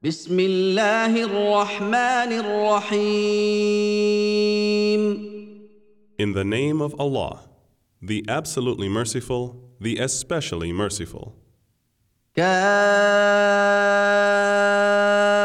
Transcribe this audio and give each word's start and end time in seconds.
بسم 0.00 0.39
الله 0.39 1.23
الرحمن 1.23 2.31
الرحيم 2.39 3.91
In 6.19 6.33
the 6.33 6.43
name 6.43 6.81
of 6.81 6.95
Allah, 6.99 7.41
the 8.01 8.23
absolutely 8.27 8.89
merciful, 8.89 9.69
the 9.79 9.97
especially 9.99 10.71
merciful. 10.73 11.33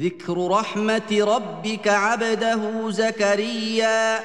ذكر 0.00 0.48
رحمة 0.50 1.24
ربك 1.24 1.88
عبده 1.88 2.90
زكريا 2.90 4.20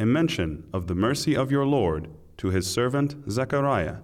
A 0.00 0.06
mention 0.06 0.64
of 0.72 0.86
the 0.86 0.94
mercy 0.94 1.34
of 1.34 1.50
your 1.50 1.66
Lord 1.66 2.08
to 2.36 2.50
his 2.50 2.66
servant 2.66 3.16
Zechariah. 3.28 3.96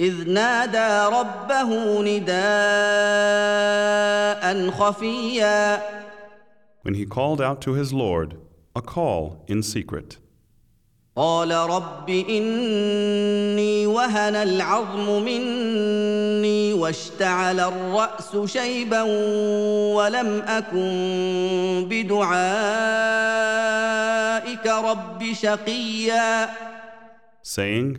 إذ 0.00 0.28
نادى 0.28 1.16
ربه 1.16 2.02
نداء 2.02 2.40
خفيا 4.70 5.82
when 6.82 6.94
he 6.94 7.04
called 7.04 7.40
out 7.40 7.60
to 7.60 7.74
his 7.74 7.92
Lord 7.92 8.36
a 8.74 8.82
call 8.82 9.44
in 9.48 9.62
secret. 9.62 10.18
قال 11.18 11.50
رب 11.50 12.10
إني 12.10 13.86
وهن 13.86 14.34
العظم 14.36 15.24
مني 15.24 16.72
واشتعل 16.72 17.60
الرأس 17.60 18.36
شيبا 18.44 19.02
ولم 19.96 20.42
أكن 20.46 21.86
بدعائك 21.90 22.26
رب 24.66 25.32
شقيا 25.32 26.48
saying, 27.42 27.98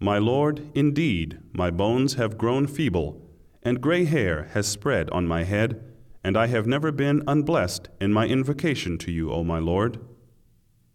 My 0.00 0.18
Lord, 0.18 0.70
indeed, 0.74 1.38
my 1.52 1.70
bones 1.70 2.14
have 2.14 2.38
grown 2.38 2.66
feeble, 2.66 3.20
and 3.62 3.80
gray 3.80 4.04
hair 4.04 4.48
has 4.54 4.66
spread 4.66 5.10
on 5.10 5.28
my 5.28 5.44
head, 5.44 5.80
and 6.24 6.36
I 6.36 6.46
have 6.48 6.66
never 6.66 6.90
been 6.90 7.22
unblessed 7.28 7.88
in 8.00 8.12
my 8.12 8.26
invocation 8.26 8.98
to 8.98 9.12
you, 9.12 9.30
O 9.30 9.44
my 9.44 9.60
Lord. 9.60 10.00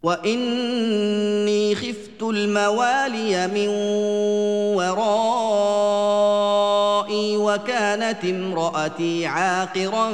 وإني 0.03 1.75
خفت 1.75 2.23
الموالي 2.23 3.47
من 3.47 3.69
ورائي 4.79 6.07
وكانت 7.37 8.25
امرأتي 8.25 9.27
عاقرا 9.27 10.11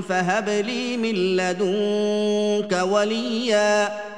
فهب 0.00 0.48
لي 0.48 0.96
من 0.96 1.36
لدنك 1.36 2.72
وليا 2.72 4.10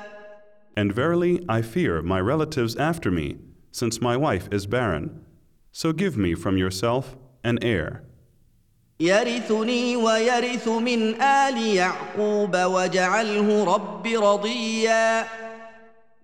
And 0.74 0.90
verily, 0.90 1.44
I 1.50 1.60
fear 1.60 2.00
my 2.00 2.18
relatives 2.18 2.76
after 2.76 3.10
me, 3.10 3.36
since 3.70 4.00
my 4.00 4.16
wife 4.16 4.48
is 4.50 4.66
barren. 4.66 5.20
So 5.70 5.92
give 5.92 6.16
me 6.16 6.34
from 6.34 6.56
yourself 6.56 7.14
an 7.44 7.58
heir, 7.62 8.02
يرثني 9.01 9.95
ويرث 9.95 10.67
من 10.67 11.21
آل 11.21 11.57
يعقوب 11.75 12.55
واجعله 12.55 13.63
رب 13.63 14.07
رضيا 14.07 15.25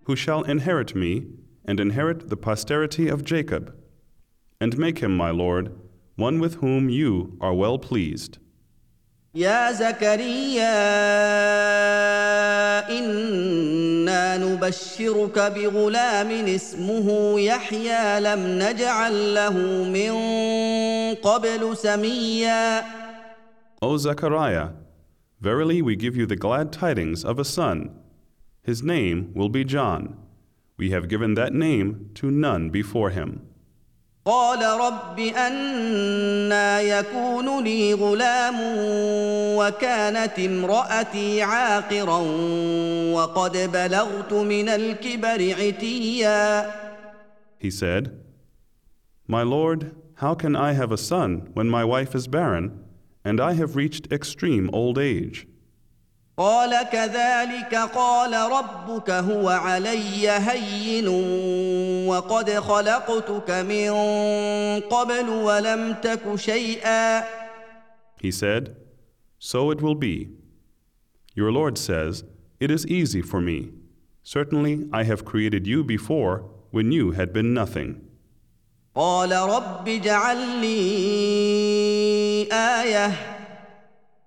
who 0.05 0.15
shall 0.15 0.43
inherit 0.43 0.95
me 0.95 1.23
and 1.65 1.79
inherit 1.79 2.29
the 2.29 2.37
posterity 2.37 3.07
of 3.07 3.23
Jacob, 3.23 3.73
and 4.59 4.77
make 4.77 4.99
him, 4.99 5.15
my 5.15 5.31
Lord, 5.31 5.71
one 6.15 6.39
with 6.39 6.55
whom 6.55 6.89
you 6.89 7.37
are 7.39 7.53
well 7.53 7.79
pleased. 7.79 8.37
يا 9.35 9.71
زكريا 9.71 10.73
إنا 11.83 11.86
نبشرك 14.37 15.39
بغلام 15.39 16.31
اسمه 16.31 17.39
يحيى 17.39 18.19
لم 18.19 18.41
نجعل 18.59 19.33
له 19.33 19.57
من 19.97 20.13
قبل 21.15 21.77
سميا 21.77 22.83
O 23.81 23.97
Zechariah, 23.97 24.69
verily 25.41 25.81
we 25.81 25.95
give 25.97 26.15
you 26.15 26.25
the 26.25 26.37
glad 26.37 26.71
tidings 26.71 27.25
of 27.25 27.37
a 27.37 27.43
son. 27.43 27.89
His 28.61 28.81
name 28.81 29.33
will 29.35 29.49
be 29.49 29.65
John. 29.65 30.15
We 30.77 30.91
have 30.91 31.09
given 31.09 31.33
that 31.33 31.53
name 31.53 32.11
to 32.15 32.31
none 32.31 32.69
before 32.69 33.09
him. 33.09 33.41
قال 34.28 34.80
رب 34.80 35.18
أنا 35.18 36.80
يكون 36.80 37.64
لي 37.64 37.94
غلام 37.94 38.56
وكانت 39.56 40.38
امرأتي 40.38 41.42
عاقرا 41.42 42.18
وقد 43.12 43.52
بلغت 43.72 44.32
من 44.32 44.68
الكبر 44.68 45.54
عتيا 45.60 46.70
He 47.58 47.70
said, 47.70 48.20
My 49.26 49.42
Lord, 49.42 49.96
how 50.16 50.34
can 50.34 50.54
I 50.54 50.72
have 50.72 50.92
a 50.92 50.98
son 50.98 51.48
when 51.54 51.68
my 51.70 51.84
wife 51.84 52.14
is 52.14 52.28
barren, 52.28 52.84
and 53.24 53.40
I 53.40 53.54
have 53.54 53.76
reached 53.76 54.12
extreme 54.12 54.68
old 54.74 54.98
age? 54.98 55.46
قال 56.38 56.88
كذلك 56.92 57.74
قال 57.74 58.52
ربك 58.52 59.10
هو 59.10 59.48
علي 59.48 60.30
هين 60.30 61.08
وقد 62.08 62.50
خلقتك 62.50 63.50
من 63.50 63.90
قبل 64.80 65.28
ولم 65.28 65.94
تك 66.02 66.36
شيئا 66.36 67.24
He 68.22 68.30
said, 68.30 68.76
So 69.38 69.70
it 69.70 69.80
will 69.80 69.94
be. 69.96 70.28
Your 71.34 71.50
Lord 71.52 71.76
says, 71.76 72.24
It 72.60 72.70
is 72.70 72.86
easy 72.86 73.22
for 73.22 73.40
me. 73.40 73.70
Certainly 74.22 74.88
I 74.92 75.02
have 75.04 75.24
created 75.24 75.66
you 75.66 75.82
before 75.82 76.44
when 76.70 76.92
you 76.92 77.12
had 77.12 77.32
been 77.32 77.52
nothing. 77.52 78.00
قال 78.94 79.32
رب 79.32 79.88
اجعل 79.88 80.60
لي 80.60 82.48
آية 82.52 83.37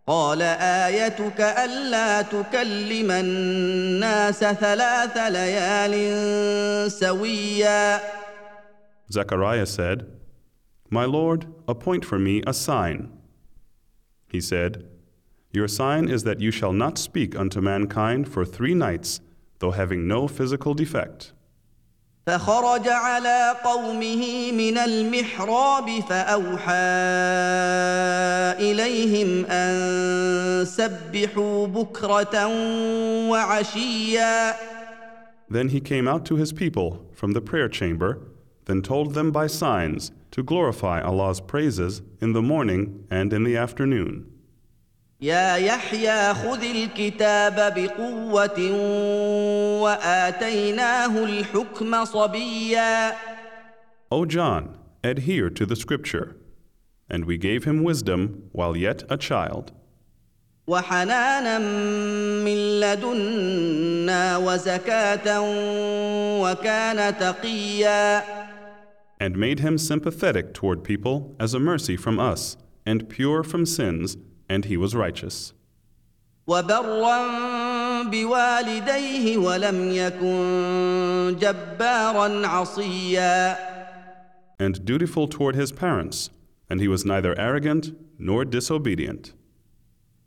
قال 0.07 0.43
آيتك 0.43 1.41
ألا 1.41 2.23
تكلم 2.23 3.11
الناس 3.11 4.39
ثلاث 4.39 5.17
ليال 5.17 6.93
سويا 6.93 8.01
Zechariah 9.11 9.67
said, 9.67 10.07
My 10.91 11.05
Lord, 11.05 11.47
appoint 11.69 12.05
for 12.05 12.19
me 12.19 12.43
a 12.47 12.53
sign. 12.53 13.13
He 14.29 14.41
said, 14.41 14.85
Your 15.53 15.69
sign 15.69 16.09
is 16.09 16.25
that 16.25 16.41
you 16.41 16.51
shall 16.51 16.73
not 16.73 16.99
speak 16.99 17.39
unto 17.39 17.61
mankind 17.61 18.29
for 18.29 18.45
three 18.45 18.75
nights, 18.75 19.21
though 19.61 19.71
having 19.71 20.09
no 20.09 20.27
physical 20.27 20.75
defect. 20.75 21.33
فخرج 22.27 22.89
على 22.89 23.57
قومه 23.65 24.53
من 24.53 24.79
المحراب 24.79 26.01
فأوحى 26.09 26.73
إليهم 28.59 29.47
أن 29.47 30.65
سبحوا 30.65 31.67
بكرة 31.67 32.47
وعشيا 33.31 34.55
Then 35.49 35.69
he 35.69 35.81
came 35.81 36.09
out 36.09 36.25
to 36.25 36.35
his 36.35 36.53
people 36.53 37.07
from 37.13 37.31
the 37.33 37.41
prayer 37.41 37.69
chamber, 37.69 38.19
then 38.65 38.83
told 38.83 39.15
them 39.15 39.31
by 39.31 39.47
signs 39.47 40.11
to 40.33 40.43
glorify 40.43 41.01
Allah's 41.01 41.41
praises 41.41 42.03
in 42.21 42.33
the 42.33 42.43
morning 42.43 43.07
and 43.09 43.33
in 43.33 43.45
the 43.45 43.57
afternoon. 43.57 44.27
يا 45.21 45.57
يحيى 45.57 46.35
خذ 46.35 46.63
الكتاب 46.65 47.75
بقوة 47.77 48.71
وآتيناه 49.83 51.25
الحكم 51.25 52.05
صبيا 52.05 53.13
O 54.13 54.25
John, 54.25 54.77
adhere 55.03 55.51
to 55.51 55.67
the 55.67 55.75
scripture. 55.75 56.37
And 57.09 57.25
we 57.25 57.39
gave 57.39 57.65
him 57.65 57.83
wisdom 57.83 58.51
while 58.53 58.77
yet 58.77 59.05
a 59.09 59.17
child, 59.17 59.73
وحنانا 60.67 61.59
من 62.45 62.81
لدنا 62.81 64.37
وزكاة 64.37 65.41
وكان 66.41 67.19
تقيا 67.19 68.23
and 69.19 69.37
made 69.37 69.61
him 69.61 69.79
sympathetic 69.79 70.53
toward 70.53 70.85
people 70.85 71.35
as 71.41 71.55
a 71.55 71.59
mercy 71.59 71.97
from 71.97 72.21
us, 72.21 72.59
and 72.85 73.09
pure 73.09 73.43
from 73.43 73.65
sins, 73.65 74.19
and 74.51 74.65
he 74.65 74.77
was 74.77 74.95
righteous. 74.95 75.53
وبرا 76.47 77.23
بوالديه 78.03 79.39
ولم 79.39 79.91
يكن 79.91 81.37
جبارا 81.41 82.47
عصيا 82.47 83.57
And 84.59 84.85
dutiful 84.85 85.29
toward 85.29 85.55
his 85.55 85.71
parents, 85.71 86.31
and 86.71 86.81
he 86.81 86.89
was 86.89 87.05
neither 87.05 87.39
arrogant 87.39 87.93
nor 88.19 88.45
disobedient. 88.45 89.35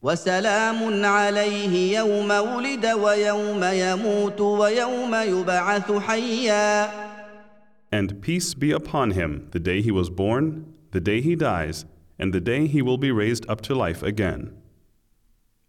وسلام 0.01 1.05
عليه 1.05 1.97
يوم 1.97 2.31
ولد 2.31 2.85
ويوم 2.85 3.63
يموت 3.63 4.41
ويوم 4.41 5.15
يبعث 5.15 5.91
حيا 5.91 6.89
And 7.91 8.21
peace 8.21 8.53
be 8.53 8.71
upon 8.71 9.11
him 9.11 9.47
the 9.51 9.59
day 9.59 9.81
he 9.81 9.91
was 9.91 10.09
born, 10.09 10.73
the 10.91 11.01
day 11.01 11.21
he 11.21 11.35
dies, 11.35 11.85
and 12.17 12.33
the 12.33 12.41
day 12.41 12.67
he 12.67 12.81
will 12.81 12.97
be 12.97 13.11
raised 13.11 13.49
up 13.49 13.61
to 13.61 13.75
life 13.75 14.03
again. 14.03 14.51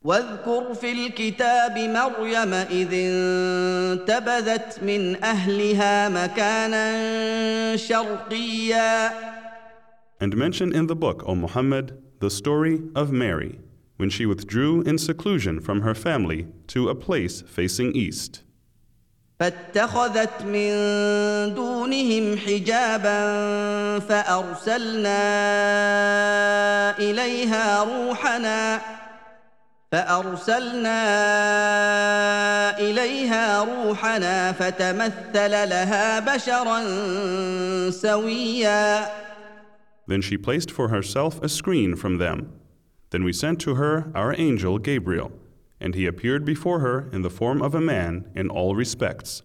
واذكر 0.04 0.74
في 0.74 0.92
الكتاب 0.92 1.78
مريم 1.78 2.54
اذ 2.54 2.88
انتبذت 2.92 4.82
من 4.82 5.24
اهلها 5.24 6.08
مكانا 6.08 7.76
شرقيا 7.76 9.10
And 10.20 10.36
mention 10.36 10.74
in 10.74 10.86
the 10.86 10.96
book, 10.96 11.22
O 11.26 11.34
Muhammad, 11.34 12.02
the 12.20 12.30
story 12.30 12.82
of 12.94 13.10
Mary, 13.10 13.58
when 13.96 14.10
she 14.10 14.26
withdrew 14.26 14.82
in 14.82 14.98
seclusion 14.98 15.60
from 15.60 15.80
her 15.80 15.94
family 15.94 16.46
to 16.68 16.88
a 16.88 16.94
place 16.94 17.42
facing 17.42 17.92
east. 17.94 18.42
فاتخذت 19.39 20.41
من 20.41 20.71
دونهم 21.53 22.37
حجابا 22.37 23.19
فأرسلنا 23.99 25.19
إليها 26.99 27.83
روحنا 27.83 28.81
فأرسلنا 29.91 30.99
إليها 32.79 33.63
روحنا 33.63 34.51
فتمثل 34.51 35.51
لها 35.51 36.19
بشرا 36.19 36.79
سويا 37.89 39.05
Then 40.07 40.21
she 40.21 40.37
placed 40.37 40.69
for 40.69 40.89
herself 40.89 41.41
a 41.41 41.49
screen 41.49 41.95
from 41.95 42.19
them. 42.19 42.37
Then 43.09 43.23
we 43.23 43.33
sent 43.33 43.59
to 43.61 43.75
her 43.75 44.11
our 44.13 44.35
angel 44.37 44.77
Gabriel, 44.77 45.31
and 45.80 45.94
he 45.94 46.06
appeared 46.06 46.44
before 46.44 46.80
her 46.80 47.08
in 47.12 47.22
the 47.22 47.30
form 47.30 47.62
of 47.62 47.74
a 47.74 47.80
man 47.80 48.30
in 48.34 48.48
all 48.50 48.74
respects. 48.74 49.42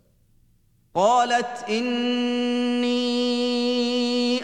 قالت 0.95 1.65
اني 1.69 3.15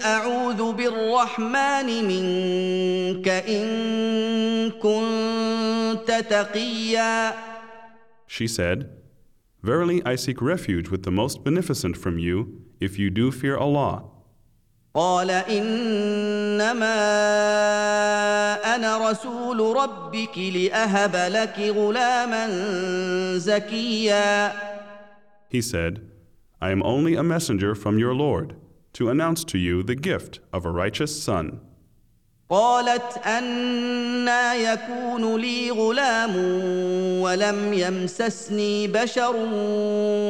اعوذ 0.06 0.74
بالرحمن 0.74 1.86
منك 2.08 3.28
ان 3.28 4.72
كنت 4.72 6.12
تقيا 6.30 7.34
She 8.28 8.48
said, 8.48 8.90
Verily 9.64 10.02
I 10.06 10.16
seek 10.16 10.42
refuge 10.42 10.90
with 10.90 11.04
the 11.04 11.12
most 11.12 11.44
beneficent 11.44 11.96
from 11.98 12.18
you 12.18 12.62
if 12.80 12.98
you 12.98 13.10
do 13.10 13.32
fear 13.32 13.58
Allah. 13.58 14.04
قال 14.96 15.30
انما 15.30 16.92
انا 18.96 19.10
رسول 19.10 19.76
ربك 19.78 20.38
لاهب 20.38 21.16
لك 21.16 21.60
غلاما 21.60 22.48
زكيا 23.38 24.52
He 25.50 25.62
said, 25.62 26.00
I 26.62 26.70
am 26.72 26.82
only 26.84 27.16
a 27.16 27.24
messenger 27.24 27.76
from 27.76 28.00
your 28.00 28.14
Lord 28.14 28.56
to 28.94 29.10
announce 29.10 29.44
to 29.52 29.58
you 29.58 29.84
the 29.84 29.96
gift 29.96 30.40
of 30.54 30.66
a 30.66 30.72
righteous 30.72 31.22
son. 31.22 31.60
قالت 32.50 33.18
انا 33.26 34.54
يكون 34.56 35.42
لي 35.42 35.72
غلام 35.72 36.36
ولم 37.22 37.74
يمسسني 37.74 38.88
بشر 38.88 39.36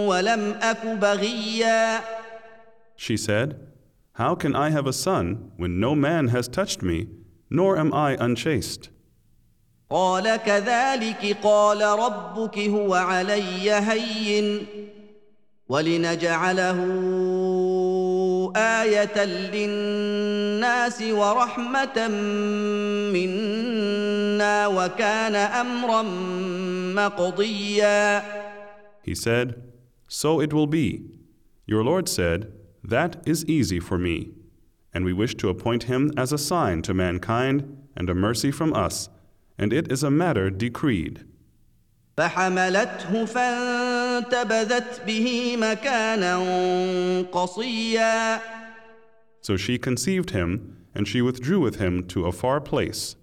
ولم 0.07 0.53
اك 0.61 0.85
بغيا 0.85 1.99
She 2.95 3.17
said, 3.17 3.55
How 4.13 4.35
can 4.35 4.55
I 4.55 4.69
have 4.69 4.85
a 4.85 4.93
son 4.93 5.51
when 5.57 5.79
no 5.79 5.95
man 5.95 6.27
has 6.27 6.47
touched 6.47 6.83
me, 6.83 7.07
nor 7.49 7.77
am 7.77 7.93
I 7.93 8.15
unchaste? 8.19 8.89
قال 9.89 10.35
كذلك 10.35 11.38
قال 11.43 11.81
ربك 11.81 12.59
هو 12.59 12.93
علي 12.93 13.71
هين 13.71 14.65
ولنجعله 15.69 16.79
ايه 18.55 19.25
للناس 19.25 21.01
ورحمه 21.01 22.07
منا 23.13 24.67
وكان 24.67 25.35
امرا 25.35 26.01
مقضيا 26.95 28.21
He 29.03 29.15
said, 29.15 29.55
So 30.07 30.39
it 30.39 30.53
will 30.53 30.67
be. 30.67 31.01
Your 31.65 31.83
Lord 31.83 32.07
said, 32.07 32.51
That 32.83 33.21
is 33.25 33.45
easy 33.45 33.79
for 33.79 33.97
me, 33.97 34.29
and 34.95 35.05
we 35.05 35.13
wish 35.13 35.35
to 35.35 35.49
appoint 35.49 35.83
him 35.83 36.11
as 36.17 36.31
a 36.31 36.38
sign 36.38 36.81
to 36.81 36.93
mankind 36.93 37.88
and 37.95 38.09
a 38.09 38.15
mercy 38.15 38.51
from 38.51 38.73
us, 38.73 39.09
and 39.57 39.71
it 39.73 39.91
is 39.91 40.03
a 40.03 40.11
matter 40.11 40.49
decreed. 40.49 41.25
فحملته 42.17 43.25
فانتبذت 43.25 45.05
به 45.07 45.57
مكانا 45.57 46.35
قصيا 47.31 48.41
So 49.41 49.57
she 49.57 49.77
conceived 49.79 50.31
him, 50.31 50.77
and 50.93 51.07
she 51.07 51.21
withdrew 51.21 51.59
with 51.59 51.77
him 51.77 52.05
to 52.07 52.25
a 52.25 52.31
far 52.31 52.61
place. 52.61 53.15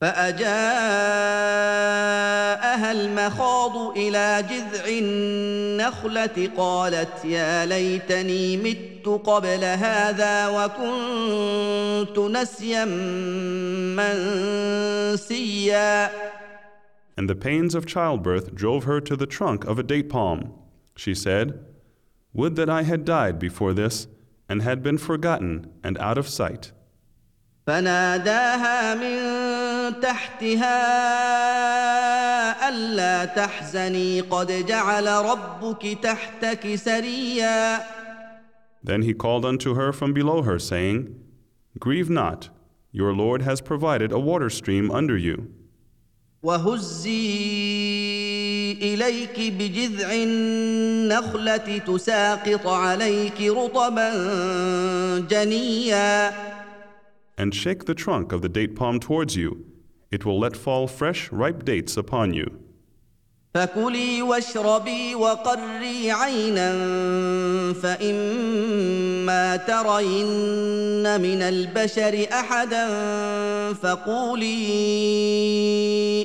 فأجاءها 0.00 0.46
المخاض 2.92 3.96
إلى 3.96 4.44
جذع 4.50 4.84
النخلة 4.88 6.50
قالت 6.56 7.24
يا 7.24 7.66
ليتني 7.66 8.56
مت 8.56 9.08
قبل 9.26 9.64
هذا 9.64 10.48
وكنت 10.48 12.18
نسيا 12.18 12.84
منسيا 15.16 16.10
And 17.18 17.30
the 17.30 17.34
pains 17.34 17.74
of 17.74 17.86
childbirth 17.86 18.54
drove 18.54 18.84
her 18.84 19.00
to 19.00 19.16
the 19.16 19.24
trunk 19.26 19.64
of 19.64 19.78
a 19.78 19.82
date 19.82 20.10
palm. 20.10 20.52
She 20.96 21.14
said, 21.14 21.64
Would 22.34 22.56
that 22.56 22.68
I 22.68 22.82
had 22.82 23.06
died 23.06 23.38
before 23.38 23.72
this, 23.72 24.06
and 24.50 24.60
had 24.60 24.82
been 24.82 24.98
forgotten 24.98 25.72
and 25.82 25.96
out 25.96 26.18
of 26.18 26.28
sight. 26.28 26.72
فناداها 27.66 28.94
من 28.94 29.65
تحتها 30.01 30.79
ألا 32.69 33.25
تحزني 33.25 34.21
قد 34.21 34.65
جعل 34.65 35.07
ربك 35.07 35.97
تحتك 36.03 36.75
سريا 36.75 37.79
Then 38.83 39.03
he 39.03 39.13
called 39.13 39.45
unto 39.45 39.75
her 39.75 39.93
from 39.93 40.11
below 40.11 40.41
her, 40.41 40.57
saying, 40.57 41.15
Grieve 41.79 42.09
not, 42.09 42.49
your 42.91 43.13
Lord 43.13 43.43
has 43.43 43.61
provided 43.61 44.11
a 44.11 44.19
water 44.19 44.49
stream 44.49 44.89
under 44.89 45.15
you. 45.17 45.47
وهزي 46.43 47.11
إليك 48.81 49.53
بجذع 49.53 50.13
النخلة 50.13 51.77
تساقط 51.77 52.67
عليك 52.67 53.41
رطبا 53.41 54.09
جنيا 55.19 56.33
And 57.37 57.55
shake 57.55 57.85
the 57.85 57.95
trunk 57.95 58.31
of 58.31 58.41
the 58.41 58.49
date 58.49 58.75
palm 58.75 58.99
towards 58.99 59.35
you. 59.35 59.65
It 60.10 60.24
will 60.24 60.38
let 60.38 60.56
fall 60.56 60.86
fresh, 60.86 61.30
ripe 61.32 61.64
dates 61.64 61.96
upon 61.96 62.32
you. 62.34 62.66
فكلي 63.56 64.22
واشربي 64.22 65.14
وقري 65.14 66.12
عينا 66.12 66.72
فإما 67.82 69.56
ترين 69.56 71.20
من 71.20 71.42
البشر 71.42 72.26
أحدا 72.32 72.88
فقولي 73.72 74.62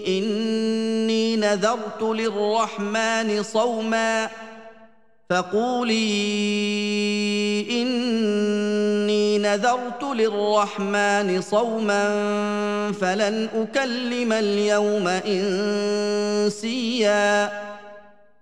إني 0.08 1.36
نذرت 1.36 2.02
للرحمن 2.02 3.44
صوما 3.44 4.30
فقولي 5.31 5.97
إني 7.83 9.39
نذرت 9.39 10.05
للرحمن 10.05 11.41
صوما 11.41 12.03
فلن 12.93 13.49
أكلم 13.55 14.33
اليوم 14.33 15.09
إنسيا 16.47 16.97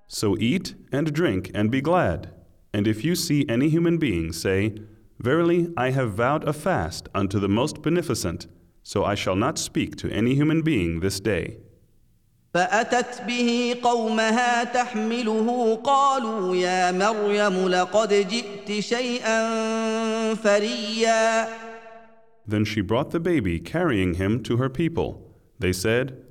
So 0.07 0.37
eat 0.39 0.75
and 0.93 1.13
drink 1.13 1.51
and 1.55 1.71
be 1.71 1.81
glad. 1.81 2.31
And 2.73 2.87
if 2.87 3.05
you 3.05 3.17
see 3.17 3.47
any 3.49 3.69
human 3.69 3.99
being, 3.99 4.33
say, 4.33 4.75
Verily, 5.19 5.73
I 5.77 5.91
have 5.91 6.13
vowed 6.13 6.47
a 6.47 6.53
fast 6.53 7.09
unto 7.15 7.41
the 7.41 7.49
most 7.49 7.83
beneficent, 7.83 8.47
so 8.83 9.05
I 9.05 9.15
shall 9.15 9.37
not 9.37 9.59
speak 9.59 9.97
to 9.97 10.11
any 10.11 10.35
human 10.35 10.63
being 10.63 11.01
this 11.01 11.19
day. 11.19 11.57
فأتت 12.55 13.23
به 13.27 13.77
قومها 13.83 14.65
تحمله 14.65 15.75
قالوا 15.85 16.57
يا 16.57 16.93
مريم 16.93 17.69
لقد 17.69 18.15
جئت 18.29 18.81
شيئا 18.81 19.39
فريا 20.35 21.47
Then 22.47 22.65
she 22.65 22.83
brought 22.83 23.11
the 23.11 23.21
baby, 23.21 23.59
carrying 23.59 24.15
him 24.15 24.43
to 24.43 24.59
her 24.59 24.69
people. 24.69 25.23
They 25.59 25.73
said, 25.73 26.23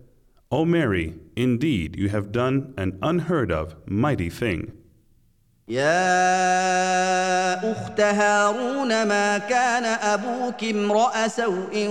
O 0.52 0.64
Mary, 0.64 1.16
indeed 1.36 1.98
you 1.98 2.10
have 2.10 2.32
done 2.32 2.76
an 2.78 3.00
unheard 3.02 3.52
of, 3.52 3.76
mighty 3.88 4.30
thing. 4.30 4.72
يا 5.69 7.55
أخت 7.73 8.01
هارون 8.01 8.89
ما 8.89 9.39
كان 9.39 9.85
أبوك 9.85 10.65
امرأ 10.65 11.29
سوء 11.29 11.87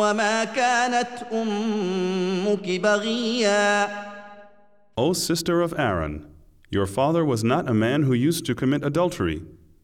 وما 0.00 0.44
كانت 0.44 1.08
أمك 1.32 2.80
بغيا 2.80 3.88
O 4.96 5.12
sister 5.12 5.60
of 5.60 5.74
Aaron, 5.78 6.26
your 6.70 6.86
father 6.86 7.24
was 7.24 7.44
not 7.44 7.68
a 7.68 7.74
man 7.74 8.04
who 8.04 8.14
used 8.14 8.46
to 8.46 8.54
commit 8.54 8.84
adultery, 8.84 9.42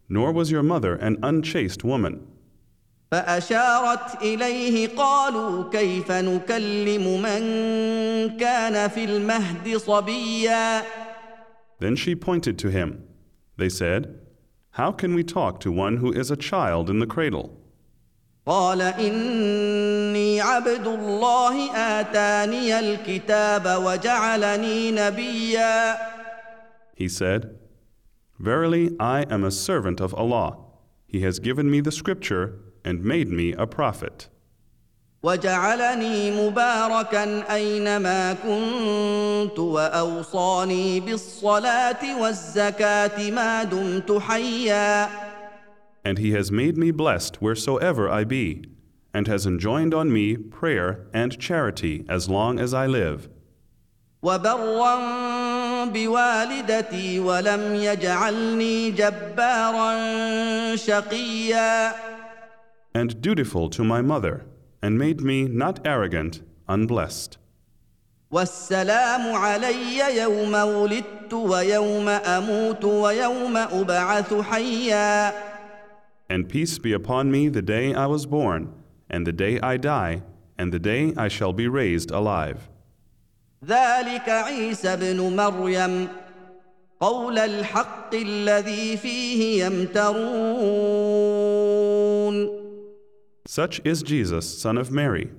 nor 0.09 0.33
was 0.33 0.51
your 0.51 0.63
mother 0.63 0.95
an 0.95 1.19
unchaste 1.23 1.85
woman. 1.85 2.27
فاشارت 3.13 4.23
اليه 4.23 4.89
قالوا 4.97 5.71
كيف 5.71 6.13
نكلم 6.13 7.23
من 7.23 7.41
كان 8.37 8.89
في 8.89 9.05
المهد 9.05 9.77
صبيا 9.77 10.83
Then 11.80 11.96
she 11.96 12.16
pointed 12.16 12.58
to 12.60 12.70
him. 12.70 13.04
They 13.58 13.70
said, 13.70 14.20
How 14.72 14.92
can 14.92 15.14
we 15.16 15.24
talk 15.24 15.60
to 15.62 15.72
one 15.72 15.98
who 15.98 16.12
is 16.12 16.32
a 16.32 16.38
child 16.38 16.90
in 16.90 17.00
the 17.00 17.08
cradle? 17.08 17.60
قال 18.46 18.82
اني 18.82 20.42
عبد 20.42 20.88
الله 20.88 21.72
اتاني 21.76 22.80
الكتاب 22.80 23.84
وجعلني 23.84 24.92
نبيا 24.92 25.96
He 26.96 27.08
said, 27.08 27.56
Verily, 28.40 28.96
I 29.00 29.22
am 29.30 29.44
a 29.44 29.52
servant 29.52 30.02
of 30.02 30.14
Allah. 30.14 30.58
He 31.08 31.22
has 31.22 31.40
given 31.40 31.72
me 31.72 31.80
the 31.80 31.92
scripture 31.92 32.60
and 32.84 33.04
made 33.04 33.30
me 33.30 33.54
a 33.54 33.66
prophet. 33.66 34.28
وجعلني 35.24 36.32
مباركا 36.32 37.54
اينما 37.54 38.34
كنت 38.34 39.60
واوصاني 39.60 41.00
بالصلاه 41.00 42.22
والزكاه 42.22 43.32
ما 43.32 43.64
دمت 43.64 44.12
حيا 44.12 45.10
And 46.06 46.18
he 46.18 46.32
has 46.32 46.52
made 46.52 46.78
me 46.78 46.92
blessed 46.92 47.42
wheresoever 47.42 48.10
I 48.10 48.26
be, 48.26 48.66
and 49.14 49.26
has 49.30 49.46
enjoined 49.46 49.94
on 49.94 50.12
me 50.12 50.36
prayer 50.36 51.08
and 51.14 51.40
charity 51.40 52.04
as 52.10 52.28
long 52.28 52.60
as 52.60 52.74
I 52.74 52.88
live. 52.88 53.30
وبرا 54.24 54.96
بوالدتي 55.86 57.20
ولم 57.20 57.76
يجعلني 57.76 58.92
جبارا 58.92 59.96
شقيا 60.76 61.94
And 62.96 63.22
dutiful 63.22 63.70
to 63.70 63.84
my 63.84 64.02
mother, 64.02 64.46
and 64.82 64.98
made 64.98 65.22
me 65.22 65.44
not 65.44 65.80
arrogant, 65.86 66.42
unblessed. 66.68 67.38
والسلام 68.32 69.36
علي 69.36 70.18
يوم 70.18 70.54
ولدت 70.54 71.34
ويوم 71.34 72.10
اموت 72.10 72.86
ويوم 72.86 73.58
ابعث 73.58 74.34
حيا 74.34 75.34
And 76.30 76.50
peace 76.50 76.80
be 76.80 76.94
upon 76.94 77.32
me 77.32 77.50
the 77.50 77.62
day 77.62 77.94
I 77.94 78.08
was 78.08 78.26
born, 78.26 78.74
and 79.10 79.28
the 79.28 79.32
day 79.32 79.60
I 79.60 79.78
die, 79.78 80.24
and 80.58 80.74
the 80.74 80.80
day 80.80 81.14
I 81.16 81.28
shall 81.28 81.54
be 81.54 81.68
raised 81.68 82.10
alive. 82.12 82.70
ذلك 83.66 84.30
عيسى 84.30 84.94
ابن 84.94 85.36
مريم 85.36 86.08
قول 87.00 87.40
الحق 87.40 88.16
الذي 88.16 88.98
فيه 88.98 89.66
يمترون 89.66 90.24
Such 93.48 93.82
is 93.84 94.04
Jesus, 94.04 94.62
son 94.62 94.78
of 94.78 94.90
Mary, 94.92 95.30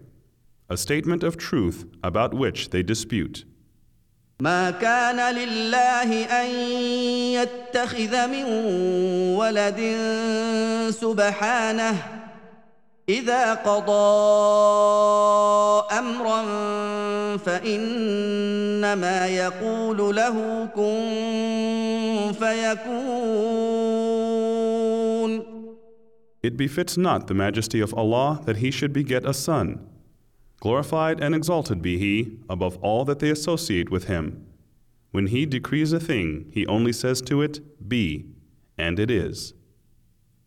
a 0.69 0.77
statement 0.77 1.23
of 1.23 1.37
truth 1.37 1.87
about 2.03 2.35
which 2.35 2.71
they 2.71 2.83
dispute. 2.83 3.45
ما 4.41 4.71
كان 4.71 5.35
لله 5.35 6.25
ان 6.25 6.51
يتخذ 7.33 8.27
من 8.27 8.45
ولد 9.39 9.81
سبحانه 10.91 11.97
اذا 13.09 13.55
قضى 13.55 13.95
امرا 15.99 16.43
فانما 17.37 19.27
يقول 19.27 20.17
له 20.17 20.69
كن 20.75 22.33
فيكون 22.39 23.78
It 26.43 26.57
befits 26.57 26.97
not 26.97 27.27
the 27.27 27.35
majesty 27.35 27.81
of 27.81 27.95
Allah 27.95 28.41
that 28.45 28.59
he 28.59 28.71
should 28.71 28.93
beget 28.93 29.25
a 29.25 29.33
son. 29.33 29.87
Glorified 30.61 31.21
and 31.21 31.35
exalted 31.35 31.81
be 31.81 31.99
he 31.99 32.39
above 32.49 32.77
all 32.83 33.05
that 33.07 33.19
they 33.19 33.31
associate 33.31 33.91
with 33.91 34.05
him. 34.05 34.47
When 35.11 35.29
he 35.29 35.47
decrees 35.47 35.93
a 35.93 36.01
thing, 36.01 36.51
he 36.53 36.67
only 36.67 36.93
says 36.93 37.23
to 37.23 37.41
it, 37.41 37.61
Be, 37.89 38.27
and 38.77 38.99
it 38.99 39.11
is. 39.11 39.55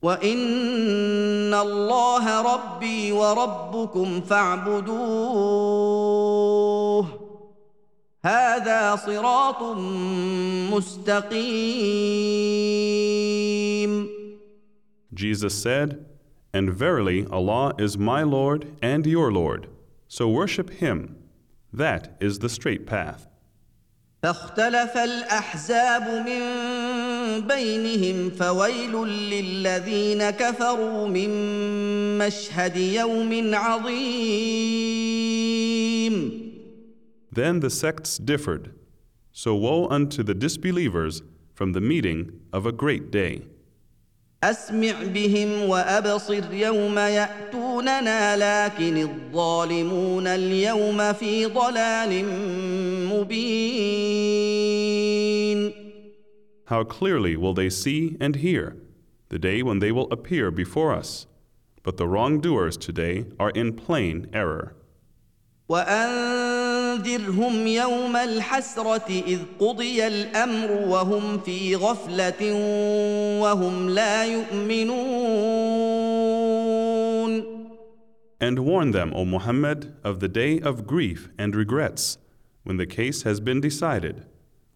وان 0.02 1.54
الله 1.54 2.42
ربي 2.42 3.12
وربكم 3.12 4.22
فاعبدوه 4.22 5.38
هذا 8.26 8.96
صراط 8.96 9.64
مستقيم 10.72 11.38
Jesus 15.14 15.54
said, 15.54 16.06
And 16.54 16.74
verily 16.74 17.26
Allah 17.32 17.74
is 17.78 17.98
my 17.98 18.24
Lord 18.24 18.76
and 18.82 19.06
your 19.06 19.32
Lord, 19.32 19.68
so 20.08 20.30
worship 20.30 20.70
him. 20.70 21.18
That 21.74 22.18
is 22.20 22.40
the 22.40 22.50
straight 22.50 22.86
path. 22.86 23.28
فاختلف 24.24 24.98
الاحزاب 24.98 26.26
من 26.28 26.42
بينهم 27.48 28.30
فويل 28.30 28.92
للذين 29.06 30.30
كفروا 30.30 31.08
من 31.08 31.30
مشهد 32.18 32.78
يوم 32.78 33.56
عظيم 33.56 35.18
Then 37.32 37.60
the 37.60 37.70
sects 37.70 38.18
differed. 38.18 38.74
So 39.32 39.54
woe 39.56 39.88
unto 39.90 40.24
the 40.24 40.34
disbelievers 40.34 41.22
from 41.54 41.74
the 41.74 41.82
meeting 41.82 42.40
of 42.52 42.66
a 42.66 42.72
great 42.72 43.12
day. 43.12 43.44
اسمع 44.44 45.04
بهم 45.14 45.70
وابصر 45.70 46.54
يوم 46.54 47.00
ياتوننا 47.00 48.38
لكن 48.38 48.98
الظالمون 48.98 50.28
اليوم 50.28 51.14
في 51.14 51.46
ضلال 51.46 52.26
مبين 53.10 54.48
How 56.66 56.84
clearly 56.84 57.38
will 57.38 57.54
they 57.54 57.70
see 57.70 58.18
and 58.20 58.36
hear 58.36 58.76
the 59.30 59.40
day 59.40 59.62
when 59.62 59.80
they 59.80 59.92
will 59.92 60.12
appear 60.12 60.52
before 60.52 60.94
us. 60.94 61.28
But 61.84 61.98
the 61.98 62.08
wrongdoers 62.08 62.78
today 62.78 63.26
are 63.40 63.50
in 63.52 63.74
plain 63.74 64.28
error. 64.34 64.76
وانذرهم 66.92 67.68
يوم 67.68 68.16
الحسره 68.16 69.10
اذ 69.28 69.40
قضي 69.60 70.08
الامر 70.08 70.72
وهم 70.72 71.40
في 71.40 71.76
غفله 71.76 72.54
وهم 73.42 73.90
لا 73.90 74.26
يؤمنون 74.26 75.38
And 78.40 78.60
warn 78.60 78.92
them, 78.92 79.14
O 79.16 79.26
Muhammad, 79.26 79.96
of 80.04 80.20
the 80.20 80.28
day 80.28 80.60
of 80.60 80.86
grief 80.86 81.28
and 81.40 81.56
regrets, 81.56 82.20
when 82.64 82.78
the 82.78 82.86
case 82.86 83.24
has 83.24 83.40
been 83.40 83.60
decided, 83.60 84.26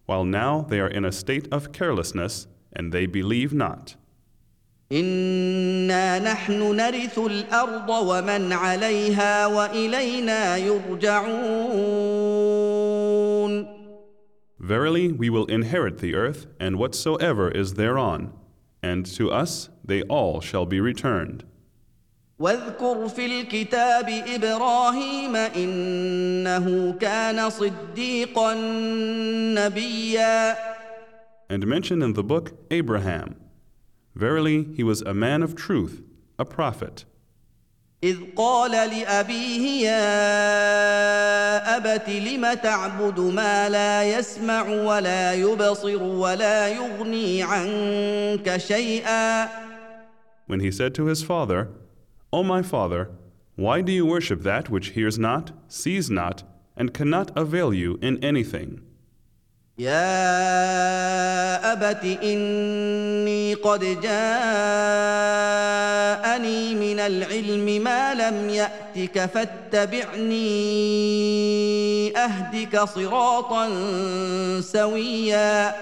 while 0.06 0.24
now 0.24 0.62
they 0.68 0.80
are 0.80 0.88
in 0.88 1.04
a 1.04 1.12
state 1.12 1.46
of 1.52 1.70
carelessness 1.70 2.48
and 2.72 2.90
they 2.90 3.06
believe 3.06 3.52
not. 3.52 3.94
انا 4.92 6.18
نحن 6.18 6.76
نرث 6.76 7.18
الارض 7.18 7.88
ومن 7.88 8.52
عليها 8.52 9.46
والينا 9.46 10.56
يرجعون 10.56 12.22
Verily, 14.58 15.10
we 15.10 15.28
will 15.28 15.46
inherit 15.46 15.98
the 15.98 16.14
earth 16.14 16.46
and 16.60 16.78
whatsoever 16.78 17.50
is 17.50 17.74
thereon, 17.74 18.32
and 18.80 19.04
to 19.16 19.28
us 19.28 19.68
they 19.84 20.02
all 20.02 20.40
shall 20.40 20.66
be 20.66 20.80
returned. 20.80 21.44
واذكر 22.38 23.08
في 23.08 23.26
الكتاب 23.26 24.08
ابراهيم 24.08 25.36
انه 25.36 26.92
كان 26.92 27.50
صديقا 27.50 28.54
نبيا 29.54 30.56
And 31.50 31.66
mention 31.66 32.02
in 32.02 32.12
the 32.14 32.22
book 32.22 32.52
Abraham. 32.70 33.36
Verily, 34.16 34.68
he 34.76 34.82
was 34.82 35.02
a 35.02 35.14
man 35.14 35.42
of 35.42 35.54
truth, 35.54 36.02
a 36.38 36.44
prophet. 36.44 37.04
اذ 38.02 38.18
قال 38.36 38.70
لابيه 38.70 39.86
يا 39.86 41.76
ابت 41.76 42.08
لم 42.08 42.54
تعبد 42.54 43.20
ما 43.20 43.68
لا 43.68 44.18
يسمع 44.18 44.68
ولا 44.68 45.34
يبصر 45.34 46.02
ولا 46.02 46.68
يغني 46.68 47.42
عنك 47.42 48.56
شيئا 48.56 49.48
When 50.48 50.60
he 50.60 50.72
said 50.72 50.94
to 50.96 51.06
his 51.06 51.22
father, 51.22 51.68
O 52.32 52.42
my 52.42 52.62
father, 52.62 53.10
why 53.54 53.80
do 53.82 53.92
you 53.92 54.04
worship 54.04 54.42
that 54.42 54.68
which 54.68 54.88
hears 54.90 55.18
not, 55.18 55.52
sees 55.68 56.10
not, 56.10 56.42
and 56.76 56.92
cannot 56.92 57.30
avail 57.36 57.72
you 57.72 57.98
in 58.02 58.22
anything? 58.24 58.80
يا 59.79 61.73
ابت 61.73 62.03
اني 62.23 63.53
قد 63.53 63.79
جاءني 63.79 64.05
من 66.75 66.99
العلم 66.99 67.83
ما 67.83 68.13
لم 68.13 68.49
ياتك 68.49 69.25
فاتبعني 69.25 70.47
اهدك 72.17 72.79
صراطا 72.79 73.69
سويا 74.61 75.75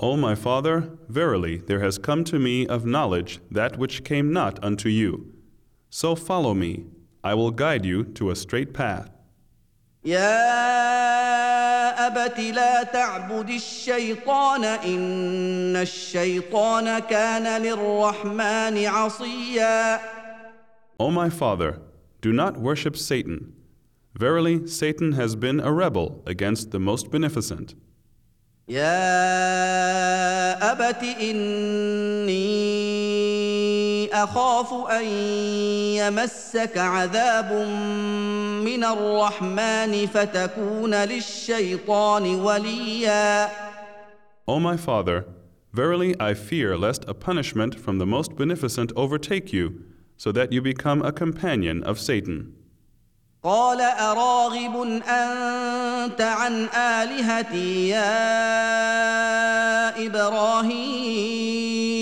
O 0.00 0.16
my 0.16 0.34
father, 0.36 0.90
verily 1.08 1.56
there 1.56 1.80
has 1.80 1.98
come 1.98 2.22
to 2.24 2.38
me 2.38 2.66
of 2.66 2.84
knowledge 2.84 3.40
that 3.50 3.78
which 3.78 4.04
came 4.04 4.32
not 4.32 4.62
unto 4.62 4.88
you. 4.88 5.32
So 5.90 6.14
follow 6.14 6.54
me, 6.54 6.84
I 7.24 7.34
will 7.34 7.50
guide 7.50 7.84
you 7.84 8.04
to 8.04 8.30
a 8.30 8.36
straight 8.36 8.72
path. 8.72 9.17
يا 10.04 10.46
أبت 12.06 12.40
لا 12.40 12.82
تعبد 12.82 13.50
الشيطان 13.50 14.64
إن 14.64 15.76
الشيطان 15.76 16.98
كان 16.98 17.62
للرحمن 17.62 18.86
عصيا 18.86 20.00
O 21.00 21.10
my 21.10 21.28
father, 21.30 21.78
do 22.20 22.32
not 22.32 22.56
worship 22.58 22.96
Satan. 22.96 23.52
Verily, 24.14 24.66
Satan 24.66 25.12
has 25.12 25.36
been 25.36 25.60
a 25.60 25.70
rebel 25.72 26.22
against 26.26 26.70
the 26.72 26.80
Most 26.80 27.10
Beneficent. 27.10 27.74
يا 28.68 28.92
أبت 30.72 31.02
إني 31.20 32.97
أخاف 34.12 34.90
أن 34.90 35.04
يمسك 36.00 36.78
عذاب 36.78 37.52
من 38.64 38.84
الرحمن 38.84 40.06
فتكون 40.06 40.94
للشيطان 40.94 42.34
وليا 42.34 43.48
O 44.46 44.58
my 44.58 44.76
father, 44.76 45.26
verily 45.72 46.14
I 46.18 46.32
fear 46.34 46.76
lest 46.76 47.04
a 47.06 47.14
punishment 47.14 47.74
from 47.78 47.98
the 47.98 48.06
Most 48.06 48.34
Beneficent 48.34 48.90
overtake 48.96 49.52
you, 49.52 49.82
so 50.16 50.32
that 50.32 50.52
you 50.52 50.62
become 50.62 51.02
a 51.02 51.12
companion 51.12 51.82
of 51.82 51.98
Satan. 51.98 52.54
قال 53.44 53.80
أراغب 53.80 55.02
أنت 55.08 56.20
عن 56.20 56.68
آلهتي 56.74 57.88
يا 57.88 58.16
إبراهيم 60.06 61.97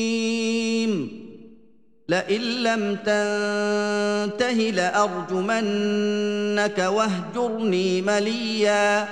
لئن 2.08 2.40
لم 2.40 2.94
تنته 2.94 4.70
لأرجمنك 4.70 5.98
واهجرني 6.78 8.02
مليا 8.02 9.08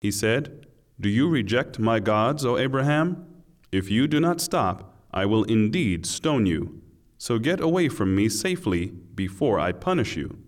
He 0.00 0.10
said, 0.10 0.66
Do 0.98 1.08
you 1.10 1.28
reject 1.28 1.78
my 1.78 2.00
gods, 2.00 2.44
O 2.44 2.56
Abraham? 2.56 3.26
If 3.70 3.90
you 3.90 4.06
do 4.08 4.18
not 4.18 4.40
stop, 4.40 4.94
I 5.12 5.26
will 5.26 5.44
indeed 5.44 6.06
stone 6.06 6.46
you. 6.46 6.80
So 7.18 7.38
get 7.38 7.60
away 7.60 7.88
from 7.90 8.14
me 8.14 8.30
safely 8.30 8.92
before 9.14 9.60
I 9.60 9.72
punish 9.72 10.16
you. 10.16 10.38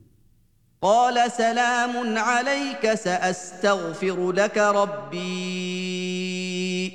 قال 0.82 1.30
سلام 1.32 2.18
عليك 2.18 2.94
ساستغفر 2.94 4.32
لك 4.32 4.58
ربي 4.58 5.22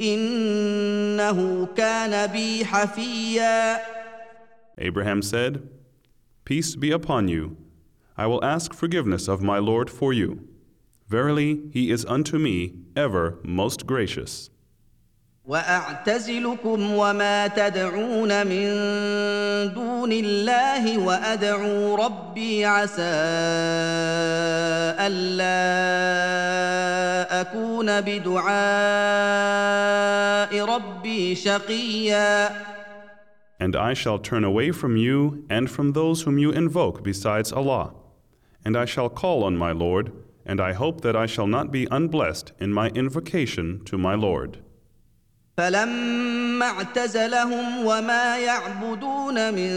انه 0.01 1.67
كان 1.75 2.27
بي 2.27 2.65
حفيا 2.65 3.77
Abraham 4.78 5.22
said, 5.22 5.68
Peace 6.44 6.76
be 6.76 6.90
upon 6.90 7.28
you. 7.28 7.56
I 8.16 8.26
will 8.26 8.44
ask 8.44 8.74
forgiveness 8.74 9.28
of 9.28 9.42
my 9.42 9.58
Lord 9.58 9.88
for 9.90 10.12
you. 10.12 10.48
Verily, 11.08 11.60
he 11.72 11.90
is 11.90 12.04
unto 12.06 12.38
me 12.38 12.74
ever 12.96 13.38
most 13.42 13.86
gracious. 13.86 14.50
واعتزلكم 15.44 16.90
وما 16.92 17.46
تدعون 17.46 18.46
من 18.46 18.68
دون 19.74 20.12
الله 20.12 20.98
وادعو 20.98 21.94
ربي 21.94 22.64
عسى 22.64 23.02
الا 25.00 25.62
اكون 27.40 28.00
بدعاء 28.00 28.52
ربي 30.64 31.34
شقيا 31.34 32.50
And 33.58 33.76
I 33.76 33.94
shall 33.94 34.18
turn 34.18 34.44
away 34.44 34.72
from 34.72 34.96
you 34.96 35.44
and 35.48 35.70
from 35.70 35.92
those 35.92 36.22
whom 36.22 36.38
you 36.38 36.50
invoke 36.50 37.02
besides 37.02 37.52
Allah. 37.52 37.94
And 38.64 38.76
I 38.76 38.84
shall 38.84 39.08
call 39.08 39.44
on 39.44 39.56
my 39.56 39.72
Lord, 39.72 40.12
and 40.44 40.60
I 40.60 40.72
hope 40.72 41.00
that 41.02 41.16
I 41.16 41.26
shall 41.26 41.46
not 41.46 41.70
be 41.70 41.86
unblessed 41.90 42.52
in 42.58 42.72
my 42.72 42.88
invocation 42.88 43.84
to 43.84 43.96
my 43.98 44.14
Lord. 44.14 44.58
فلما 45.56 46.66
اعتزلهم 46.66 47.86
وما 47.86 48.38
يعبدون 48.38 49.54
من 49.54 49.70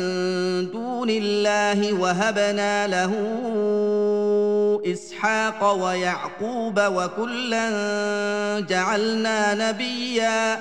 دون 0.72 1.10
الله 1.10 1.94
وهبنا 1.94 2.88
له 2.88 3.12
اسحاق 4.86 5.74
ويعقوب 5.74 6.80
وكلا 6.80 7.70
جعلنا 8.60 9.54
نبيا 9.54 10.58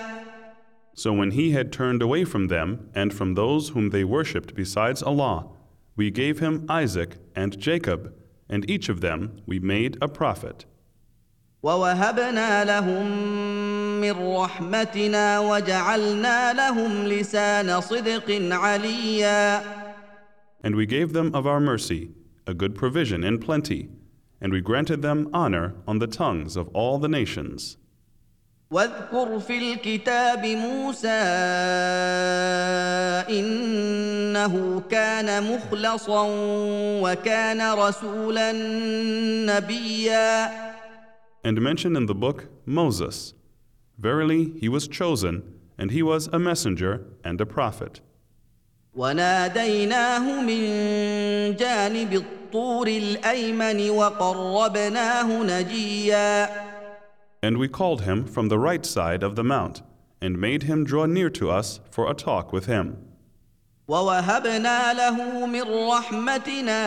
So 0.99 1.13
when 1.13 1.33
he 1.33 1.51
had 1.51 1.73
turned 1.73 2.03
away 2.03 2.25
from 2.25 2.49
them 2.49 2.91
and 2.95 3.13
from 3.13 3.35
those 3.35 3.71
whom 3.71 3.91
they 3.91 4.05
worshipped 4.05 4.55
besides 4.55 5.03
Allah, 5.03 5.49
we 5.97 6.11
gave 6.11 6.39
him 6.39 6.67
Isaac 6.69 7.17
and 7.35 7.59
Jacob, 7.59 8.15
and 8.49 8.69
each 8.71 8.89
of 8.89 9.01
them 9.01 9.41
we 9.47 9.59
made 9.59 9.99
a 10.01 10.09
prophet. 10.09 10.67
ووهبنا 11.63 12.65
لهم 12.65 13.07
من 14.01 14.13
رحمتنا 14.13 15.41
وجعلنا 15.41 16.53
لهم 16.53 17.05
لسان 17.07 17.81
صدق 17.81 18.53
عليا 18.53 19.63
And 20.63 20.77
we 20.77 20.87
gave 20.87 21.13
them 21.13 21.35
of 21.35 21.47
our 21.47 21.61
mercy 21.61 22.11
a 22.47 22.55
good 22.55 22.75
provision 22.75 23.25
in 23.25 23.39
plenty, 23.39 23.89
and 24.41 24.53
we 24.53 24.61
granted 24.61 25.01
them 25.03 25.31
honor 25.33 25.75
on 25.87 25.99
the 25.99 26.07
tongues 26.07 26.57
of 26.57 26.69
all 26.69 26.99
the 26.99 27.09
nations. 27.09 27.79
واذكر 28.72 29.40
في 29.40 29.58
الكتاب 29.58 30.46
موسى 30.46 31.08
إنه 33.30 34.82
كان 34.92 35.44
مخلصا 35.44 36.26
وكان 37.02 37.62
رسولا 37.74 38.52
نبيا 39.46 40.50
And 41.44 41.62
mention 41.62 41.96
in 41.96 42.06
the 42.06 42.14
book 42.14 42.46
Moses. 42.66 43.34
Verily, 43.98 44.52
he 44.60 44.70
was 44.70 44.88
chosen, 44.88 45.36
and 45.78 45.90
he 45.90 46.04
was 46.04 46.28
a 46.28 46.38
messenger 46.38 47.02
and 47.24 47.42
a 47.42 47.46
prophet. 47.46 48.02
وناديناه 48.96 50.42
من 50.42 50.62
جانب 51.56 52.14
الطور 52.14 52.88
الأيمن 52.88 53.90
وقربناه 53.90 55.44
نجيا 55.44 56.69
And 57.43 57.59
we 57.59 57.69
called 57.69 58.03
him 58.03 58.25
from 58.25 58.49
the 58.49 58.59
right 58.59 58.85
side 58.87 59.23
of 59.23 59.37
the 59.37 59.45
mount, 59.45 59.83
and 60.21 60.41
made 60.41 60.63
him 60.65 60.85
draw 60.85 61.07
near 61.07 61.31
to 61.31 61.51
us 61.51 61.81
for 61.91 62.11
a 62.11 62.15
talk 62.15 62.53
with 62.53 62.67
him. 62.67 62.97
ووهبنا 63.89 64.93
له 64.93 65.47
من 65.47 65.63
رحمتنا 65.91 66.81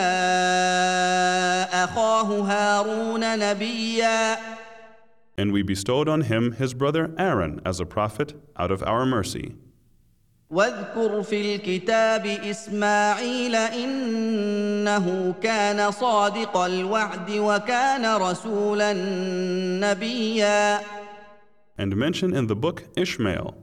اخاه 1.84 2.42
هارون 2.42 3.40
نبيا 3.40 4.38
And 5.38 5.52
we 5.52 5.62
bestowed 5.62 6.10
on 6.10 6.22
him 6.22 6.54
his 6.54 6.74
brother 6.74 7.12
Aaron 7.20 7.62
as 7.64 7.80
a 7.80 7.86
prophet 7.86 8.34
out 8.58 8.72
of 8.72 8.82
our 8.82 9.06
mercy. 9.06 9.54
واذكر 10.53 11.23
في 11.23 11.55
الكتاب 11.55 12.27
إسماعيل 12.27 13.55
إنه 13.57 15.35
كان 15.43 15.91
صادق 15.91 16.57
الوعد 16.57 17.31
وكان 17.31 18.17
رسولا 18.17 18.93
نبيا 19.81 20.81
And 21.79 21.97
mention 21.97 22.35
in 22.35 22.47
the 22.49 22.55
book 22.55 22.85
Ishmael. 22.97 23.55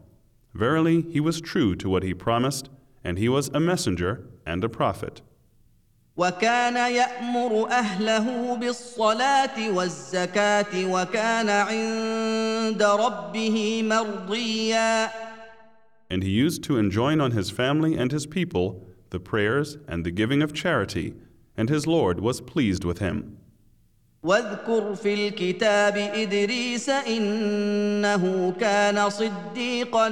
Verily, 0.56 1.06
he 1.12 1.20
was 1.20 1.40
true 1.40 1.76
to 1.76 1.88
what 1.88 2.02
he 2.02 2.14
promised, 2.16 2.70
and 3.04 3.20
he 3.20 3.30
was 3.30 3.50
a 3.54 3.60
messenger 3.60 4.24
and 4.48 4.64
a 4.64 4.70
prophet. 4.70 5.22
وكان 6.18 6.76
يأمر 6.76 7.68
أهله 7.72 8.56
بالصلاة 8.56 9.70
والزكاة 9.70 10.86
وكان 10.86 11.50
عند 11.50 12.84
ربه 12.84 13.84
مرضيا 13.84 15.10
And 16.11 16.23
he 16.23 16.31
used 16.31 16.63
to 16.65 16.77
enjoin 16.77 17.21
on 17.21 17.33
his 17.33 17.51
family 17.51 17.95
and 17.97 18.13
his 18.13 18.27
people 18.27 18.87
the 19.11 19.21
prayers 19.21 19.79
and 19.87 20.05
the 20.05 20.11
giving 20.11 20.43
of 20.43 20.53
charity, 20.53 21.15
and 21.57 21.69
his 21.69 21.87
Lord 21.87 22.21
was 22.21 22.41
pleased 22.41 22.85
with 22.85 22.99
him. 22.99 23.39
واذكر 24.25 24.95
في 24.95 25.15
الكتاب 25.15 25.97
ادريس 25.97 26.89
انه 26.89 28.53
كان 28.61 29.11
صديقا 29.11 30.09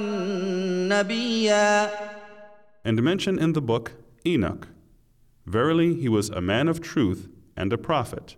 نبيا 0.88 1.90
And 2.84 3.02
mention 3.02 3.38
in 3.38 3.52
the 3.52 3.62
book 3.62 3.92
Enoch. 4.26 4.68
Verily, 5.46 5.94
he 5.94 6.08
was 6.08 6.30
a 6.30 6.40
man 6.40 6.68
of 6.68 6.80
truth 6.80 7.28
and 7.56 7.72
a 7.72 7.78
prophet. 7.78 8.36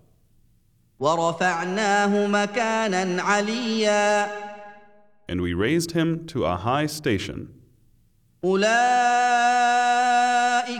ورفعناه 1.01 2.27
مكانا 2.27 3.23
عليا 3.23 4.48
And 5.30 5.42
we 5.42 5.54
raised 5.54 5.92
him 5.92 6.26
to 6.34 6.46
a 6.46 6.56
high 6.56 6.88
station. 6.88 7.50
أولئك 8.44 8.70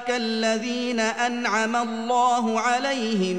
الذين 0.10 1.00
أنعم 1.00 1.76
الله 1.76 2.60
عليهم 2.60 3.38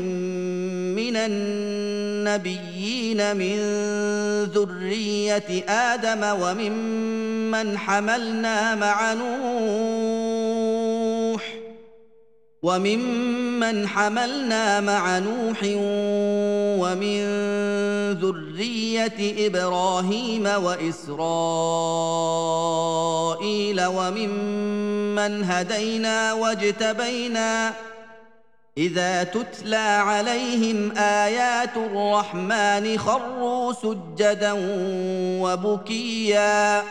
من 0.95 1.17
النبيين 1.17 2.57
من 3.37 3.57
ذرية 4.45 5.65
آدم 5.69 6.41
وممن 6.43 7.79
حملنا 7.79 8.75
مع 8.75 9.13
نوح 9.15 9.51
وممن 12.63 13.89
حملنا 13.89 14.81
مع 14.81 15.19
نوح 15.19 15.59
ومن 16.83 17.50
ذريه 18.13 19.47
إبراهيم 19.47 20.47
واسرائيل 20.47 21.21
وممن 23.87 25.45
هدينا 25.45 26.33
واجتبينا 26.33 27.75
اذا 28.79 29.25
تتلى 29.25 29.77
عليهم 29.77 30.93
ايات 30.97 31.77
الرحمن 31.77 32.99
خروا 32.99 33.73
سجدا 33.73 34.53
وبكيا 35.43 36.83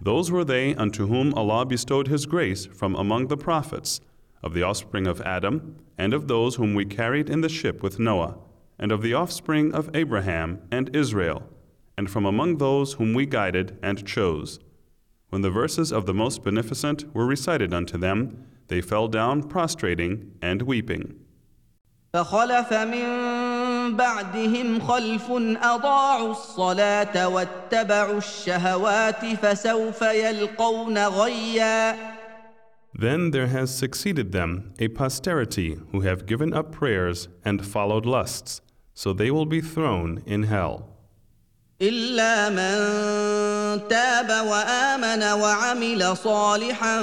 Those 0.00 0.30
were 0.30 0.44
they 0.44 0.76
unto 0.76 1.08
whom 1.08 1.34
Allah 1.34 1.64
bestowed 1.66 2.06
His 2.06 2.24
grace 2.24 2.66
from 2.66 2.94
among 2.94 3.26
the 3.26 3.36
prophets, 3.36 4.00
of 4.44 4.54
the 4.54 4.62
offspring 4.62 5.08
of 5.08 5.20
Adam, 5.22 5.76
and 5.98 6.14
of 6.14 6.28
those 6.28 6.54
whom 6.54 6.74
we 6.74 6.84
carried 6.84 7.28
in 7.28 7.40
the 7.40 7.48
ship 7.48 7.82
with 7.82 7.98
Noah, 7.98 8.36
and 8.79 8.91
of 8.91 9.01
the 9.01 9.13
offspring 9.13 9.73
of 9.73 9.89
Abraham 9.93 10.61
and 10.71 10.95
Israel, 10.95 11.43
and 11.97 12.09
from 12.09 12.25
among 12.25 12.57
those 12.57 12.93
whom 12.93 13.13
we 13.13 13.25
guided 13.25 13.77
and 13.81 14.05
chose. 14.05 14.59
When 15.29 15.41
the 15.41 15.49
verses 15.49 15.91
of 15.91 16.05
the 16.05 16.13
Most 16.13 16.43
Beneficent 16.43 17.13
were 17.13 17.25
recited 17.25 17.73
unto 17.73 17.97
them, 17.97 18.45
they 18.67 18.81
fell 18.81 19.07
down 19.07 19.43
prostrating 19.43 20.31
and 20.41 20.61
weeping. 20.61 21.19
فخلف 22.13 22.73
من 22.73 23.97
بعدهم 23.97 24.79
خلف 24.79 25.31
اضاعوا 25.61 26.31
الصلاه 26.31 27.27
واتبعوا 27.27 28.17
الشهوات 28.17 29.25
فسوف 29.25 30.01
يلقون 30.01 30.97
غيا 31.07 31.95
Then 32.95 33.31
there 33.31 33.47
has 33.47 33.75
succeeded 33.75 34.31
them 34.31 34.71
a 34.77 34.87
posterity 34.89 35.79
who 35.91 36.01
have 36.01 36.27
given 36.27 36.53
up 36.53 36.71
prayers 36.71 37.27
and 37.43 37.65
followed 37.65 38.05
lusts, 38.05 38.61
so 38.97 39.13
they 39.13 39.31
will 39.31 39.45
be 39.45 39.61
thrown 39.61 40.21
in 40.25 40.43
hell. 40.43 40.89
الا 41.81 42.49
من 42.49 43.87
تاب 43.89 44.29
وامن 44.29 45.23
وعمل 45.23 46.17
صالحا 46.17 46.99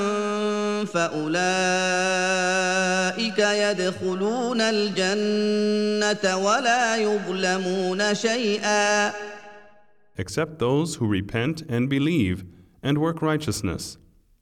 فاولئك 0.84 1.38
يدخلون 3.38 4.60
الجنه 4.60 6.36
ولا 6.36 6.96
يظلمون 6.96 8.14
شيئا 8.14 9.12
Except 10.16 10.58
those 10.58 10.96
who 10.96 11.06
repent 11.06 11.62
and 11.68 11.88
believe 11.88 12.44
and 12.82 12.98
work 12.98 13.22
righteousness. 13.22 13.96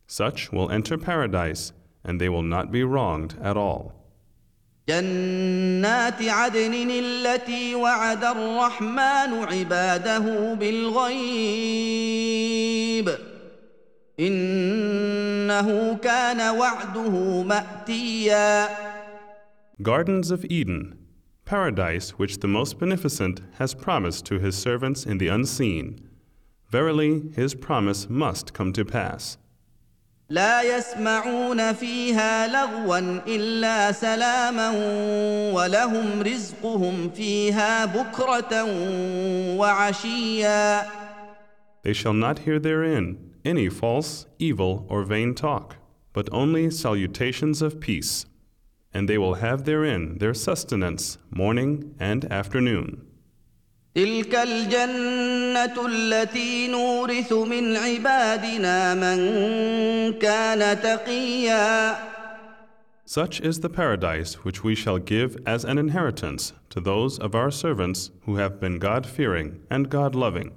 Such 0.07 0.51
will 0.53 0.71
enter 0.71 0.97
paradise, 0.99 1.73
and 2.03 2.21
they 2.21 2.29
will 2.29 2.43
not 2.43 2.73
be 2.73 2.83
wronged 2.83 3.37
at 3.43 3.57
all. 3.57 3.93
جنات 4.89 6.23
عدن 6.23 6.91
التي 6.91 7.75
وعد 7.75 8.25
الرحمن 8.25 9.45
عباده 9.51 10.55
بالغيب 10.55 11.99
انه 14.21 15.97
كان 15.97 16.57
وعده 16.59 17.43
ماتيا 17.43 18.69
Gardens 19.81 20.33
of 20.33 20.45
Eden, 20.51 20.99
paradise 21.45 22.11
which 22.19 22.41
the 22.41 22.49
Most 22.49 22.81
Beneficent 22.81 23.43
has 23.59 23.75
promised 23.75 24.27
to 24.27 24.41
His 24.41 24.57
servants 24.57 25.07
in 25.07 25.19
the 25.19 25.29
unseen. 25.29 26.01
Verily, 26.69 27.31
His 27.37 27.55
promise 27.55 28.11
must 28.11 28.53
come 28.55 28.73
to 28.73 28.85
pass. 28.85 29.39
لا 30.33 30.63
يسمعون 30.63 31.73
فيها 31.73 32.49
لغوا 32.49 32.99
الا 33.27 33.93
سلاما 33.93 34.71
ولهم 35.53 36.23
رزقهم 36.23 37.11
فيها 37.11 37.85
بكره 37.85 38.65
وعشيا 39.57 40.83
They 41.83 41.95
shall 41.95 42.13
not 42.13 42.41
hear 42.41 42.59
therein 42.59 43.17
any 43.45 43.69
false, 43.71 44.27
evil, 44.39 44.85
or 44.91 45.03
vain 45.05 45.35
talk, 45.35 45.77
but 46.13 46.29
only 46.33 46.71
salutations 46.71 47.63
of 47.63 47.81
peace. 47.81 48.27
And 48.93 49.09
they 49.09 49.17
will 49.17 49.35
have 49.35 49.65
therein 49.65 50.19
their 50.19 50.35
sustenance 50.35 51.17
morning 51.31 51.95
and 51.99 52.31
afternoon. 52.31 53.07
تلك 53.96 54.36
الجنه 54.36 55.86
التي 55.86 56.68
نورث 56.68 57.34
من 57.34 57.78
عبادنا 57.78 58.94
من 58.94 60.14
كان 60.14 60.82
تقيا 60.82 61.96
Such 63.06 63.42
is 63.42 63.60
the 63.60 63.70
paradise 63.70 64.44
which 64.44 64.64
we 64.64 64.74
shall 64.74 64.98
give 64.98 65.38
as 65.46 65.64
an 65.64 65.78
inheritance 65.78 66.54
to 66.70 66.80
those 66.82 67.20
of 67.20 67.36
our 67.36 67.52
servants 67.52 68.10
who 68.26 68.38
have 68.38 68.60
been 68.60 68.80
God 68.80 69.06
fearing 69.06 69.60
and 69.70 69.90
God 69.90 70.16
loving. 70.16 70.52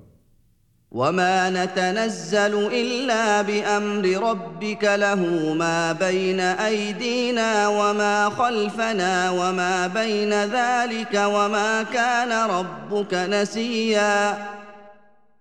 وما 0.95 1.49
نتنزل 1.49 2.53
الا 2.53 3.41
بامر 3.41 4.29
ربك 4.29 4.83
له 4.83 5.53
ما 5.53 5.91
بين 5.91 6.39
ايدينا 6.39 7.67
وما 7.67 8.29
خلفنا 8.29 9.31
وما 9.31 9.87
بين 9.87 10.33
ذلك 10.33 11.13
وما 11.13 11.83
كان 11.83 12.49
ربك 12.49 13.13
نسيا 13.13 14.37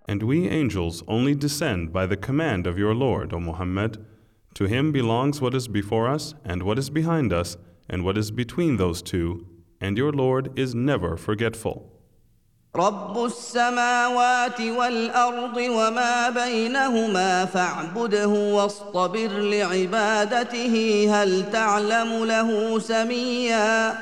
And 0.08 0.22
we 0.22 0.48
angels 0.48 1.04
only 1.06 1.34
descend 1.36 1.92
by 1.92 2.04
the 2.06 2.16
command 2.16 2.66
of 2.66 2.76
your 2.78 2.94
Lord, 2.94 3.32
O 3.32 3.38
Muhammad. 3.38 4.04
To 4.54 4.64
him 4.64 4.90
belongs 4.90 5.40
what 5.40 5.54
is 5.54 5.68
before 5.68 6.08
us, 6.08 6.34
and 6.44 6.64
what 6.64 6.78
is 6.80 6.90
behind 6.90 7.32
us, 7.32 7.56
and 7.88 8.04
what 8.04 8.18
is 8.18 8.32
between 8.32 8.76
those 8.76 9.02
two, 9.02 9.46
and 9.80 9.96
your 9.96 10.12
Lord 10.12 10.58
is 10.58 10.74
never 10.74 11.16
forgetful. 11.16 11.93
رب 12.76 13.24
السماوات 13.24 14.60
والارض 14.60 15.56
وما 15.56 16.30
بينهما 16.30 17.44
فاعبده 17.44 18.28
واصطبر 18.28 19.28
لعبادته 19.28 21.06
هل 21.10 21.50
تعلم 21.52 22.24
له 22.24 22.78
سميا 22.78 23.94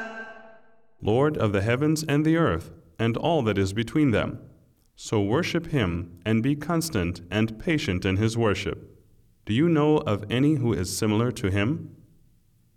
Lord 1.01 1.39
of 1.39 1.53
the 1.53 1.63
heavens 1.63 2.05
and 2.09 2.27
the 2.27 2.37
earth, 2.37 2.73
and 2.99 3.17
all 3.17 3.43
that 3.43 3.57
is 3.57 3.73
between 3.73 4.11
them. 4.11 4.39
So 4.97 5.23
worship 5.23 5.69
him, 5.69 6.19
and 6.27 6.43
be 6.43 6.57
constant 6.57 7.23
and 7.31 7.59
patient 7.59 8.05
in 8.05 8.17
his 8.17 8.37
worship. 8.37 8.79
Do 9.47 9.55
you 9.55 9.69
know 9.69 9.99
of 9.99 10.25
any 10.29 10.55
who 10.57 10.73
is 10.73 10.95
similar 10.95 11.31
to 11.33 11.51
him? 11.51 11.97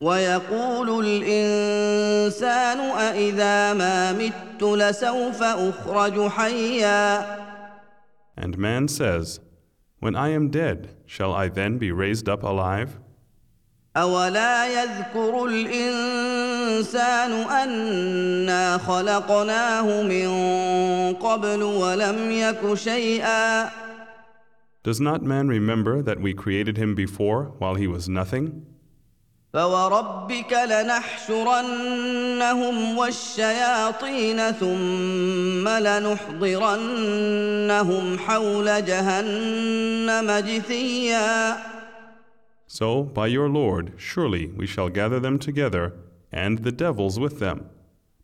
ويقول 0.01 1.07
الانسان 1.07 2.79
أإذا 2.81 3.73
ما 3.73 4.13
مت 4.13 4.63
لسوف 4.63 5.43
اخرج 5.43 6.29
حيا 6.29 7.37
And 8.39 8.59
man 8.59 8.89
says, 8.89 9.41
When 9.99 10.15
I 10.15 10.29
am 10.29 10.51
dead, 10.51 10.91
shall 11.07 11.33
I 11.33 11.49
then 11.49 11.79
be 11.79 11.91
raised 11.91 12.29
up 12.29 12.43
alive? 12.43 12.99
اولا 13.97 14.67
يذكر 14.67 15.45
الانسان 15.45 17.33
انا 17.33 18.79
خلقناه 18.79 20.03
من 20.03 20.29
قبل 21.15 21.63
ولم 21.63 22.31
يك 22.31 22.75
شيئا 22.75 23.71
Does 24.85 25.01
not 25.01 25.23
man 25.23 25.49
remember 25.49 26.03
that 26.03 26.21
we 26.21 26.35
created 26.35 26.77
him 26.77 26.95
before 26.95 27.55
while 27.59 27.75
he 27.75 27.87
was 27.87 28.09
nothing? 28.09 28.67
فوربك 29.56 30.54
لنحشرنهم 30.70 32.18
والشياطين 32.98 34.52
ثم 34.52 35.68
لنحضرنهم 35.68 36.98
حول 38.20 38.86
جهنم 38.86 40.32
جثيا 40.32 41.58
So, 42.68 43.04
by 43.04 43.28
your 43.28 43.50
Lord, 43.50 43.94
surely 43.98 44.48
we 44.48 44.66
shall 44.66 44.88
gather 44.88 45.20
them 45.20 45.38
together, 45.38 45.92
and 46.32 46.60
the 46.60 46.72
devils 46.72 47.20
with 47.20 47.40
them. 47.40 47.66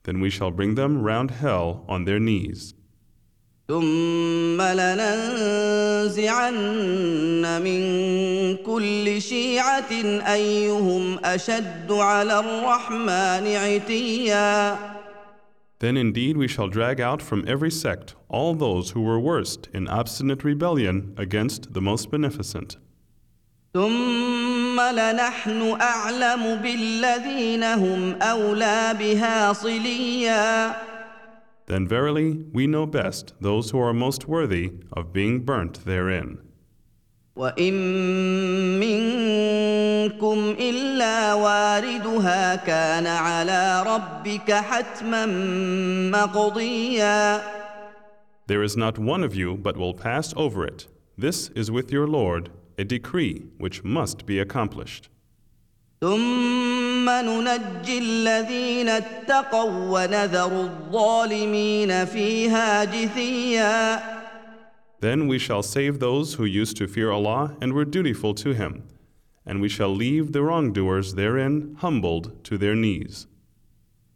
Then 0.03 0.21
we 0.21 0.29
shall 0.29 0.51
bring 0.51 0.75
them 0.75 1.01
round 1.03 1.31
hell 1.31 1.83
on 1.89 2.05
their 2.05 2.21
knees. 2.21 2.73
ثم 3.68 4.62
لننزعن 4.62 6.54
من 7.62 7.82
كل 8.56 9.22
شيعه 9.22 9.92
ايهم 10.26 11.18
اشد 11.24 11.92
على 11.92 12.38
الرحمن 12.40 13.46
عتيا 13.56 14.78
Then 15.78 15.96
indeed 15.96 16.36
we 16.36 16.46
shall 16.46 16.68
drag 16.68 17.00
out 17.00 17.20
from 17.20 17.44
every 17.48 17.70
sect 17.70 18.14
all 18.28 18.54
those 18.54 18.90
who 18.90 19.02
were 19.02 19.18
worst 19.18 19.68
in 19.74 19.88
obstinate 19.88 20.44
rebellion 20.44 21.12
against 21.16 21.72
the 21.74 21.80
Most 21.80 22.08
Beneficent. 22.10 22.76
ثم 23.74 24.80
لنحن 24.80 25.76
اعلم 25.80 26.54
بالذين 26.62 27.64
هم 27.64 28.22
اولى 28.22 28.96
بها 28.98 29.52
صليا 29.52 30.74
Then 31.67 31.87
verily 31.87 32.45
we 32.53 32.65
know 32.67 32.85
best 32.85 33.33
those 33.41 33.71
who 33.71 33.79
are 33.79 33.93
most 33.93 34.27
worthy 34.27 34.71
of 34.93 35.13
being 35.13 35.41
burnt 35.41 35.85
therein. 35.85 36.39
وان 37.35 37.73
منكم 38.79 40.55
الا 40.59 41.33
واردها 41.33 42.55
كان 42.55 43.07
على 43.07 43.83
ربك 43.83 44.51
حتما 44.51 45.25
مقضيا 46.11 47.41
There 48.47 48.63
is 48.63 48.77
not 48.77 48.97
one 48.97 49.23
of 49.23 49.35
you 49.35 49.57
but 49.57 49.77
will 49.77 49.93
pass 49.93 50.33
over 50.37 50.65
it. 50.65 50.87
This 51.17 51.49
is 51.49 51.69
with 51.69 51.91
your 51.91 52.07
Lord, 52.07 52.49
a 52.77 52.83
decree 52.85 53.45
which 53.57 53.83
must 53.83 54.25
be 54.25 54.39
accomplished. 54.39 55.09
ثم 56.02 57.10
ننجي 57.10 57.98
الذين 57.98 58.88
اتقوا 58.88 59.70
ونذر 59.70 60.60
الظالمين 60.60 62.04
فيها 62.04 62.84
جثيا 62.84 64.02
Then 65.00 65.28
we 65.28 65.38
shall 65.38 65.62
save 65.62 66.00
those 66.00 66.34
who 66.34 66.44
used 66.44 66.76
to 66.78 66.88
fear 66.88 67.12
Allah 67.12 67.56
and 67.60 67.72
were 67.72 67.84
dutiful 67.84 68.34
to 68.34 68.52
Him, 68.52 68.82
and 69.46 69.60
we 69.60 69.68
shall 69.68 69.94
leave 69.94 70.32
the 70.32 70.42
wrongdoers 70.42 71.14
therein 71.14 71.76
humbled 71.78 72.44
to 72.44 72.58
their 72.58 72.74
knees. 72.74 73.26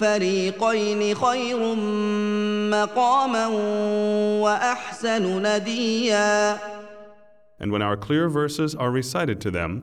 الفريقين 0.00 1.14
خير 1.14 1.74
مقاما 2.70 3.46
واحسن 4.42 5.42
نديا 5.42 6.58
And 7.58 7.72
when 7.72 7.82
our 7.82 7.96
clear 7.96 8.28
verses 8.28 8.74
are 8.74 8.90
recited 8.90 9.40
to 9.40 9.50
them, 9.50 9.82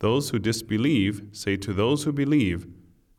those 0.00 0.30
who 0.30 0.38
disbelieve 0.38 1.22
say 1.32 1.56
to 1.56 1.72
those 1.72 2.04
who 2.04 2.12
believe, 2.12 2.66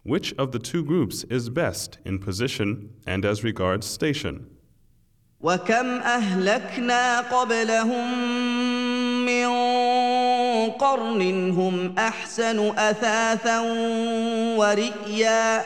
Which 0.03 0.33
of 0.33 0.51
the 0.51 0.59
two 0.59 0.83
groups 0.83 1.23
is 1.37 1.49
best 1.49 1.97
in 2.05 2.19
position 2.19 2.67
and 3.07 3.25
as 3.25 3.43
regards 3.43 3.87
station? 3.87 4.45
وكم 5.41 5.85
اهلكنا 6.01 7.19
قبلهم 7.19 8.05
من 9.25 9.47
قرن 10.71 11.51
هم 11.51 11.95
احسن 11.97 12.59
اثاثا 12.77 13.59
ورئيا 14.57 15.63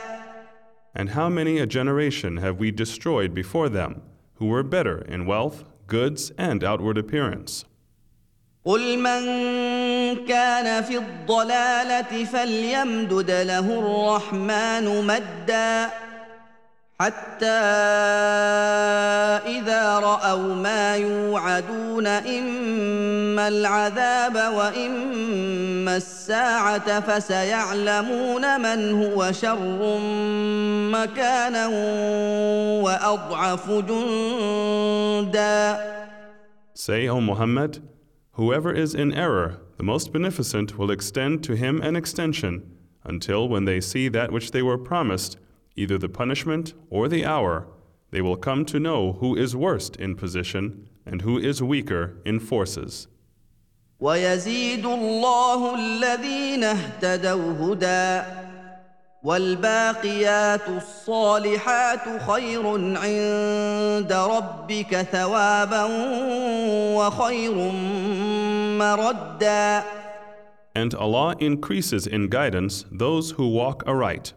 And 0.95 1.09
how 1.09 1.29
many 1.29 1.59
a 1.59 1.67
generation 1.67 2.37
have 2.37 2.57
we 2.59 2.71
destroyed 2.71 3.33
before 3.33 3.69
them, 3.69 4.01
who 4.35 4.47
were 4.47 4.63
better 4.63 4.99
in 4.99 5.25
wealth, 5.25 5.63
goods, 5.87 6.31
and 6.37 6.63
outward 6.63 6.97
appearance? 6.97 7.65
قل 8.65 8.97
من 8.99 9.21
كان 10.27 10.83
في 10.83 10.97
الضلاله 10.97 12.25
فليمدد 12.25 13.31
له 13.31 13.79
الرحمن 13.79 15.05
مدا 15.05 15.89
حتى 17.00 17.46
اذا 19.46 19.98
راوا 19.98 20.54
ما 20.54 20.96
يوعدون 20.96 22.06
اما 22.06 23.48
العذاب 23.48 24.34
واما 24.34 25.96
الساعة 25.96 27.00
فسيعلمون 27.00 28.60
من 28.60 29.02
هو 29.02 29.32
شر 29.32 29.98
مكانا 30.92 31.66
واضعف 32.82 33.70
جندا 33.70 34.74
Say, 36.76 37.08
O 37.08 37.20
Muhammad, 37.20 37.82
whoever 38.32 38.72
is 38.72 38.94
in 38.94 39.12
error, 39.12 39.60
the 39.78 39.84
most 39.84 40.12
beneficent 40.12 40.76
will 40.76 40.90
extend 40.90 41.42
to 41.44 41.54
him 41.54 41.80
an 41.82 41.96
extension 41.96 42.62
until 43.04 43.48
when 43.48 43.64
they 43.64 43.80
see 43.80 44.08
that 44.08 44.32
which 44.32 44.50
they 44.50 44.60
were 44.60 44.76
promised, 44.76 45.38
either 45.75 45.97
the 45.97 46.09
punishment 46.09 46.73
or 46.89 47.07
the 47.07 47.25
hour, 47.25 47.67
they 48.11 48.21
will 48.21 48.35
come 48.35 48.65
to 48.65 48.79
know 48.79 49.13
who 49.13 49.35
is 49.35 49.55
worst 49.55 49.95
in 49.95 50.15
position 50.15 50.89
and 51.05 51.21
who 51.21 51.37
is 51.37 51.61
weaker 51.61 52.17
in 52.25 52.39
forces. 52.39 53.07
ويزيد 53.99 54.85
الله 54.85 55.75
الذين 55.75 56.63
اهتدوا 56.63 57.53
هدى 57.59 58.23
والباقيات 59.23 60.69
الصالحات 60.69 62.21
خير 62.27 62.67
عند 62.97 64.13
ربك 64.13 65.01
ثوابا 65.01 65.83
وخير 66.95 67.71
مردا 68.79 69.83
And 70.75 70.93
Allah 70.93 71.35
increases 71.39 72.07
in 72.07 72.29
guidance 72.29 72.85
those 72.91 73.31
who 73.31 73.49
walk 73.49 73.83
aright. 73.85 74.33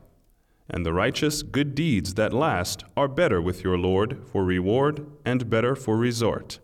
And 0.68 0.86
the 0.86 0.92
righteous 0.92 1.42
good 1.42 1.74
deeds 1.74 2.14
that 2.14 2.32
last 2.32 2.84
are 2.96 3.08
better 3.08 3.42
with 3.42 3.62
your 3.62 3.76
Lord 3.76 4.18
for 4.30 4.44
reward 4.44 5.06
and 5.24 5.50
better 5.50 5.76
for 5.76 5.96
resort. 5.96 6.58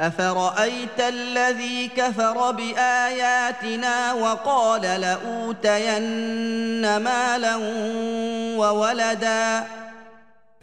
افرايت 0.00 1.00
الذي 1.00 1.88
كفر 1.88 2.50
باياتنا 2.50 4.12
وقال 4.12 4.82
لاوتين 5.00 6.00
مالا 6.96 7.56
وولدا 8.58 9.66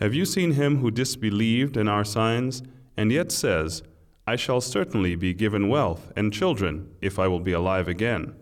Have 0.02 0.14
you 0.16 0.26
seen 0.26 0.54
him 0.54 0.78
who 0.78 0.90
disbelieved 0.92 1.78
in 1.78 1.88
our 1.88 2.04
signs 2.04 2.64
and 2.98 3.12
yet 3.12 3.32
says, 3.32 3.84
I 4.28 4.36
shall 4.36 4.60
certainly 4.60 5.16
be 5.16 5.34
given 5.34 5.70
wealth 5.70 6.12
and 6.16 6.34
children 6.34 6.90
if 7.02 7.20
I 7.20 7.28
will 7.28 7.40
be 7.40 7.54
alive 7.54 7.88
again? 7.88 8.34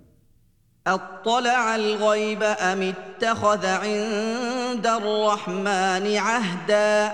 اطلع 0.87 1.77
الغيب 1.77 2.43
ام 2.43 2.83
اتخذ 2.83 3.67
عند 3.67 4.87
الرحمن 4.87 6.17
عهدا 6.17 7.13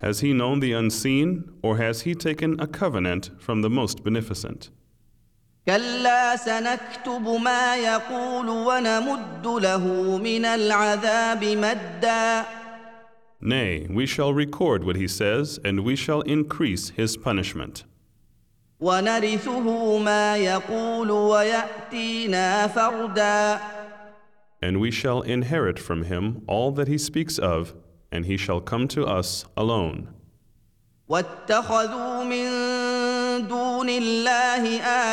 Has 0.00 0.18
he 0.18 0.32
known 0.32 0.58
the 0.58 0.72
unseen, 0.72 1.44
or 1.62 1.76
has 1.76 2.00
he 2.00 2.12
taken 2.16 2.58
a 2.58 2.66
covenant 2.66 3.30
from 3.38 3.62
the 3.62 3.70
most 3.70 4.02
beneficent? 4.02 4.70
كلا 5.66 6.36
سنكتب 6.36 7.40
ما 7.42 7.76
يقول 7.76 8.48
ونمد 8.48 9.46
له 9.46 10.18
من 10.18 10.44
العذاب 10.44 11.44
مدا 11.44 12.44
Nay, 13.40 13.86
we 13.90 14.06
shall 14.06 14.32
record 14.32 14.82
what 14.84 14.96
he 14.96 15.06
says, 15.06 15.58
and 15.64 15.80
we 15.80 15.94
shall 15.96 16.20
increase 16.22 16.90
his 16.90 17.16
punishment. 17.16 17.84
ونرثه 18.81 19.97
ما 19.97 20.37
يقول 20.37 21.11
وياتينا 21.11 22.67
فردا 22.67 23.59
And 24.61 24.79
we 24.79 24.89
shall 24.91 25.21
inherit 25.21 25.77
from 25.77 26.03
him 26.03 26.41
all 26.47 26.71
that 26.71 26.87
he 26.87 26.97
speaks 26.97 27.37
of, 27.37 27.75
and 28.11 28.25
he 28.25 28.37
shall 28.37 28.59
come 28.59 28.87
to 28.87 29.05
us 29.05 29.45
alone. 29.55 30.09
واتخذوا 31.09 32.23
من 32.23 32.47
دون 33.47 33.89
الله 33.89 34.63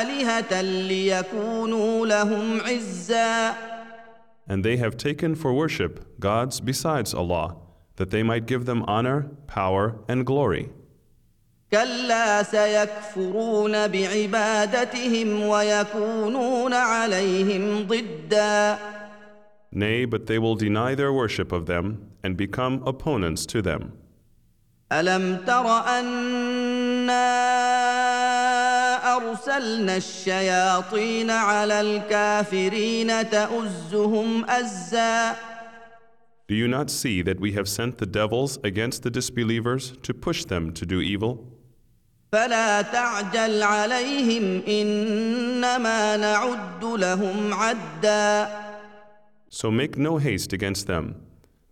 الهه 0.02 0.60
ليكونوا 0.60 2.06
لهم 2.06 2.60
عزا 2.60 3.54
And 4.48 4.62
they 4.64 4.76
have 4.76 4.96
taken 4.96 5.34
for 5.34 5.52
worship 5.54 6.20
gods 6.20 6.60
besides 6.60 7.14
Allah, 7.14 7.56
that 7.96 8.10
they 8.10 8.22
might 8.22 8.46
give 8.46 8.66
them 8.66 8.82
honor, 8.86 9.30
power, 9.46 9.96
and 10.08 10.26
glory. 10.26 10.70
كلا 11.71 12.43
سيكفرون 12.43 13.87
بعبادتهم 13.87 15.41
ويكونون 15.41 16.73
عليهم 16.73 17.87
ضدا 17.87 18.77
Nay, 19.71 20.05
but 20.05 20.25
they 20.25 20.39
will 20.39 20.55
deny 20.55 20.95
their 20.95 21.13
worship 21.13 21.51
of 21.51 21.67
them 21.67 21.85
and 22.23 22.35
become 22.35 22.81
opponents 22.87 23.45
to 23.45 23.61
them. 23.61 23.91
الم 24.91 25.37
تر 25.47 25.67
انا 25.99 27.29
ارسلنا 29.15 29.97
الشياطين 29.97 31.29
على 31.29 31.81
الكافرين 31.81 33.29
تؤزهم 33.29 34.45
ازا 34.49 35.35
Do 36.47 36.55
you 36.55 36.67
not 36.67 36.89
see 36.89 37.21
that 37.21 37.39
we 37.39 37.51
have 37.51 37.69
sent 37.69 37.99
the 37.99 38.07
devils 38.07 38.57
against 38.63 39.03
the 39.03 39.11
disbelievers 39.11 39.93
to 40.01 40.15
push 40.15 40.45
them 40.45 40.73
to 40.73 40.83
do 40.83 40.99
evil? 40.99 41.58
فلا 42.34 42.82
تعجل 42.82 43.62
عليهم 43.62 44.62
انما 44.68 46.16
نعد 46.16 46.84
لهم 46.84 47.54
عدا 47.54 48.48
So 49.50 49.70
make 49.70 49.96
no 49.96 50.18
haste 50.18 50.52
against 50.52 50.88
them. 50.88 51.14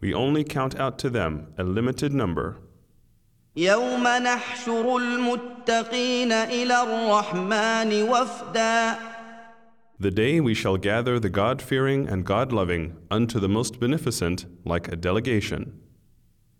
We 0.01 0.15
only 0.15 0.45
count 0.45 0.79
out 0.79 0.99
to 1.01 1.11
them 1.11 1.33
a 1.59 1.65
limited 1.65 2.13
number. 2.15 2.61
يوم 3.57 4.03
نحشر 4.03 4.97
المتقين 4.97 6.33
الى 6.33 6.83
الرحمن 6.83 8.03
وفدا 8.03 8.95
The 9.99 10.11
day 10.11 10.41
we 10.41 10.55
shall 10.55 10.77
gather 10.77 11.19
the 11.19 11.29
God 11.29 11.61
fearing 11.61 12.09
and 12.09 12.25
God 12.25 12.53
loving 12.53 12.97
unto 13.11 13.41
the 13.41 13.49
most 13.49 13.81
beneficent 13.81 14.47
like 14.65 14.87
a 14.89 14.97
delegation. 14.97 15.73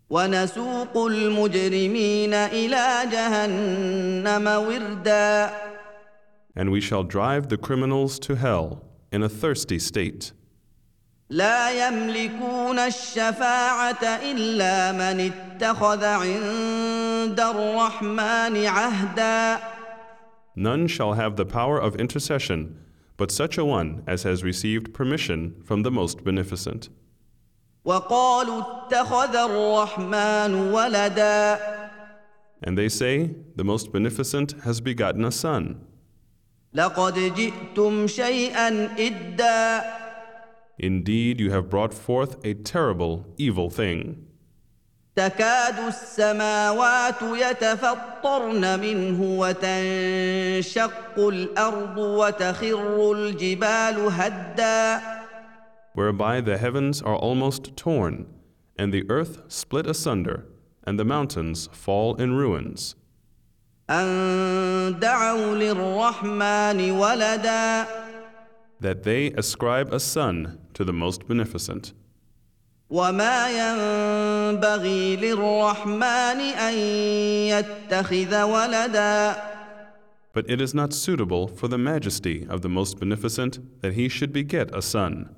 ونسوق 0.09 0.97
المجرمين 0.97 2.33
إلى 2.33 3.09
جهنم 3.11 4.47
وردا 4.47 5.49
And 6.55 6.71
we 6.71 6.79
shall 6.79 7.03
drive 7.03 7.49
the 7.49 7.57
criminals 7.57 8.19
to 8.19 8.35
hell 8.35 8.83
in 9.11 9.23
a 9.23 9.29
thirsty 9.29 9.79
state. 9.79 10.33
لا 11.29 11.87
يملكون 11.87 12.79
الشفاعة 12.79 14.03
إلا 14.03 14.91
من 14.91 15.31
اتخذ 15.31 16.03
عند 16.05 17.39
الرحمن 17.39 18.65
عهدا 18.65 19.59
None 20.55 20.87
shall 20.87 21.13
have 21.13 21.35
the 21.35 21.45
power 21.45 21.79
of 21.79 21.95
intercession 21.95 22.77
but 23.17 23.31
such 23.31 23.57
a 23.57 23.65
one 23.65 24.03
as 24.05 24.23
has 24.23 24.43
received 24.43 24.93
permission 24.93 25.55
from 25.63 25.81
the 25.83 25.91
most 25.91 26.23
beneficent. 26.23 26.89
وقالوا 27.88 28.60
اتخذ 28.60 29.36
الرحمن 29.36 30.54
ولدا 30.54 31.58
And 32.62 32.76
they 32.76 32.88
say, 32.88 33.30
The 33.56 33.64
most 33.64 33.92
beneficent 33.92 34.54
has 34.64 34.80
begotten 34.80 35.24
a 35.24 35.32
son. 35.32 35.76
لقد 36.74 37.14
جئتم 37.34 38.06
شيئا 38.06 38.90
إدا 38.98 39.82
Indeed, 40.78 41.40
you 41.40 41.50
have 41.50 41.70
brought 41.70 41.94
forth 41.94 42.36
a 42.44 42.52
terrible, 42.54 43.24
evil 43.38 43.70
thing. 43.70 44.24
تكاد 45.16 45.78
السماوات 45.78 47.22
يتفطرن 47.22 48.80
منه 48.80 49.38
وتنشق 49.38 51.18
الأرض 51.18 51.98
وتخر 51.98 53.12
الجبال 53.12 54.08
هدا 54.10 55.17
whereby 55.97 56.41
the 56.41 56.57
heavens 56.57 57.01
are 57.01 57.15
almost 57.15 57.75
torn, 57.77 58.25
and 58.77 58.93
the 58.93 59.05
earth 59.09 59.41
split 59.47 59.87
asunder, 59.87 60.45
and 60.85 60.99
the 60.99 61.05
mountains 61.05 61.69
fall 61.71 62.15
in 62.15 62.33
ruins. 62.33 62.95
ان 63.89 64.99
دعوا 64.99 65.55
للرحمن 65.55 66.91
ولدا 66.91 67.85
That 68.79 69.03
they 69.03 69.31
ascribe 69.31 69.93
a 69.93 69.99
son 69.99 70.59
to 70.73 70.83
the 70.83 70.93
most 70.93 71.27
beneficent. 71.27 71.93
وما 72.89 73.49
ينبغي 73.49 75.15
للرحمن 75.15 76.39
ان 76.41 76.73
يتخذ 77.47 78.43
ولدا 78.43 79.35
But 80.33 80.49
it 80.49 80.59
is 80.59 80.73
not 80.73 80.93
suitable 80.93 81.47
for 81.47 81.67
the 81.67 81.77
majesty 81.77 82.47
of 82.49 82.61
the 82.61 82.69
most 82.69 82.99
beneficent 82.99 83.59
that 83.81 83.93
he 83.93 84.09
should 84.09 84.33
beget 84.33 84.73
a 84.75 84.81
son. 84.81 85.35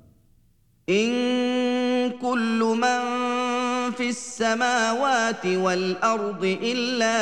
ان 0.88 2.10
كل 2.10 2.76
من 2.78 3.00
في 3.90 4.08
السماوات 4.08 5.46
والارض 5.46 6.44
الا 6.44 7.16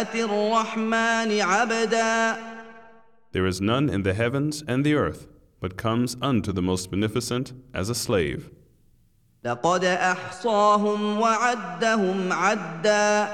اتي 0.00 0.24
الرحمن 0.24 1.40
عبدا 1.40 2.36
There 3.32 3.46
is 3.46 3.60
none 3.60 3.88
in 3.88 4.02
the 4.02 4.14
heavens 4.14 4.62
and 4.68 4.84
the 4.84 4.94
earth, 4.94 5.26
but 5.60 5.76
comes 5.76 6.16
unto 6.22 6.52
the 6.52 6.62
most 6.62 6.90
beneficent 6.90 7.52
as 7.72 7.88
a 7.88 7.94
slave. 7.94 8.50
لقد 9.44 9.84
احصاهم 9.84 11.20
وعدهم 11.20 12.32
عدا 12.32 13.28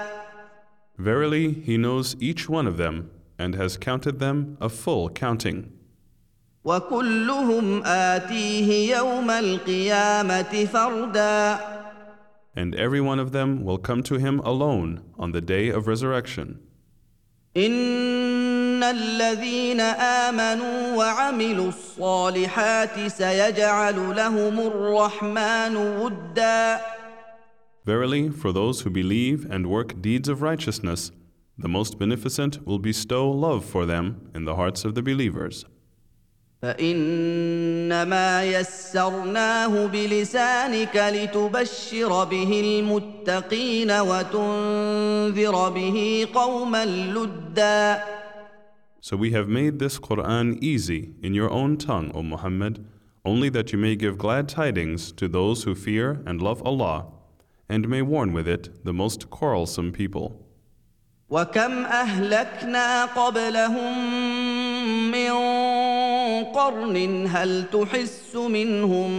Verily, 0.99 1.53
he 1.53 1.77
knows 1.77 2.15
each 2.21 2.49
one 2.49 2.67
of 2.67 2.77
them, 2.77 3.11
and 3.39 3.55
has 3.55 3.77
counted 3.77 4.19
them 4.21 4.57
a 4.61 4.69
full 4.69 5.09
counting. 5.09 5.73
وكلهم 6.65 7.83
اتيه 7.87 8.97
يوم 8.97 9.31
القيامه 9.31 10.65
فردا 10.73 11.59
And 12.57 12.75
every 12.75 13.01
one 13.01 13.19
of 13.19 13.31
them 13.33 13.65
will 13.65 13.79
come 13.79 14.03
to 14.03 14.17
him 14.17 14.41
alone 14.41 15.03
on 15.19 15.33
the 15.33 15.41
day 15.41 15.69
of 15.69 15.87
resurrection. 15.87 16.59
ان 17.57 18.83
الذين 18.83 19.81
امنوا 19.81 20.97
وعملوا 20.97 21.69
الصالحات 21.69 23.07
سيجعل 23.07 24.17
لهم 24.17 24.61
الرحمن 24.61 25.77
ودا 25.77 26.81
Verily, 27.87 28.29
for 28.29 28.53
those 28.53 28.83
who 28.83 28.91
believe 28.91 29.47
and 29.51 29.67
work 29.67 30.01
deeds 30.03 30.29
of 30.29 30.43
righteousness, 30.43 31.11
the 31.59 31.69
most 31.69 31.99
beneficent 31.99 32.65
will 32.67 32.79
bestow 32.79 33.29
love 33.31 33.65
for 33.65 33.87
them 33.87 34.31
in 34.35 34.45
the 34.45 34.55
hearts 34.55 34.85
of 34.85 34.95
the 34.95 35.03
believers. 35.03 35.65
فانما 36.63 38.45
يسرناه 38.45 39.87
بلسانك 39.87 40.97
لتبشر 40.97 42.25
به 42.25 42.61
المتقين 42.61 43.91
وتنذر 43.91 45.71
به 45.71 46.29
قوما 46.35 46.85
لدا 46.85 48.03
So 49.03 49.17
we 49.17 49.31
have 49.31 49.49
made 49.49 49.79
this 49.79 49.99
Quran 49.99 50.59
easy 50.63 51.15
in 51.23 51.33
your 51.33 51.51
own 51.51 51.79
tongue, 51.79 52.13
O 52.15 52.23
Muhammad, 52.23 52.85
only 53.25 53.49
that 53.49 53.73
you 53.73 53.79
may 53.79 53.97
give 53.97 54.19
glad 54.19 54.47
tidings 54.47 55.11
to 55.13 55.27
those 55.27 55.65
who 55.65 55.75
fear 55.75 56.21
and 56.27 56.43
love 56.43 56.63
Allah, 56.67 57.07
and 57.67 57.89
may 57.89 58.03
warn 58.03 58.35
with 58.35 58.47
it 58.47 58.85
the 58.85 58.93
most 58.93 59.31
quarrelsome 59.31 59.91
people. 59.93 60.44
وكم 61.31 61.85
اهلكنا 61.85 63.05
قبلهم 63.05 63.95
من 65.11 65.31
قرن 66.45 67.27
هل 67.31 67.65
تحس 67.73 68.37
منهم 68.37 69.11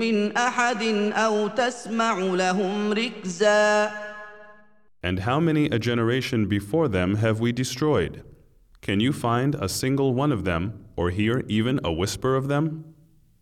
من 0.00 0.36
احد 0.36 0.82
او 1.12 1.48
تسمع 1.48 2.18
لهم 2.18 2.92
ركزا 2.92 3.90
And 5.02 5.20
how 5.20 5.40
many 5.40 5.64
a 5.70 5.78
generation 5.78 6.46
before 6.46 6.86
them 6.86 7.14
have 7.16 7.40
we 7.40 7.52
destroyed? 7.52 8.22
Can 8.82 9.00
you 9.00 9.12
find 9.12 9.54
a 9.54 9.68
single 9.68 10.12
one 10.14 10.32
of 10.32 10.44
them, 10.44 10.84
or 10.96 11.08
hear 11.10 11.42
even 11.48 11.80
a 11.84 11.92
whisper 11.92 12.36
of 12.36 12.48
them? 12.48 12.84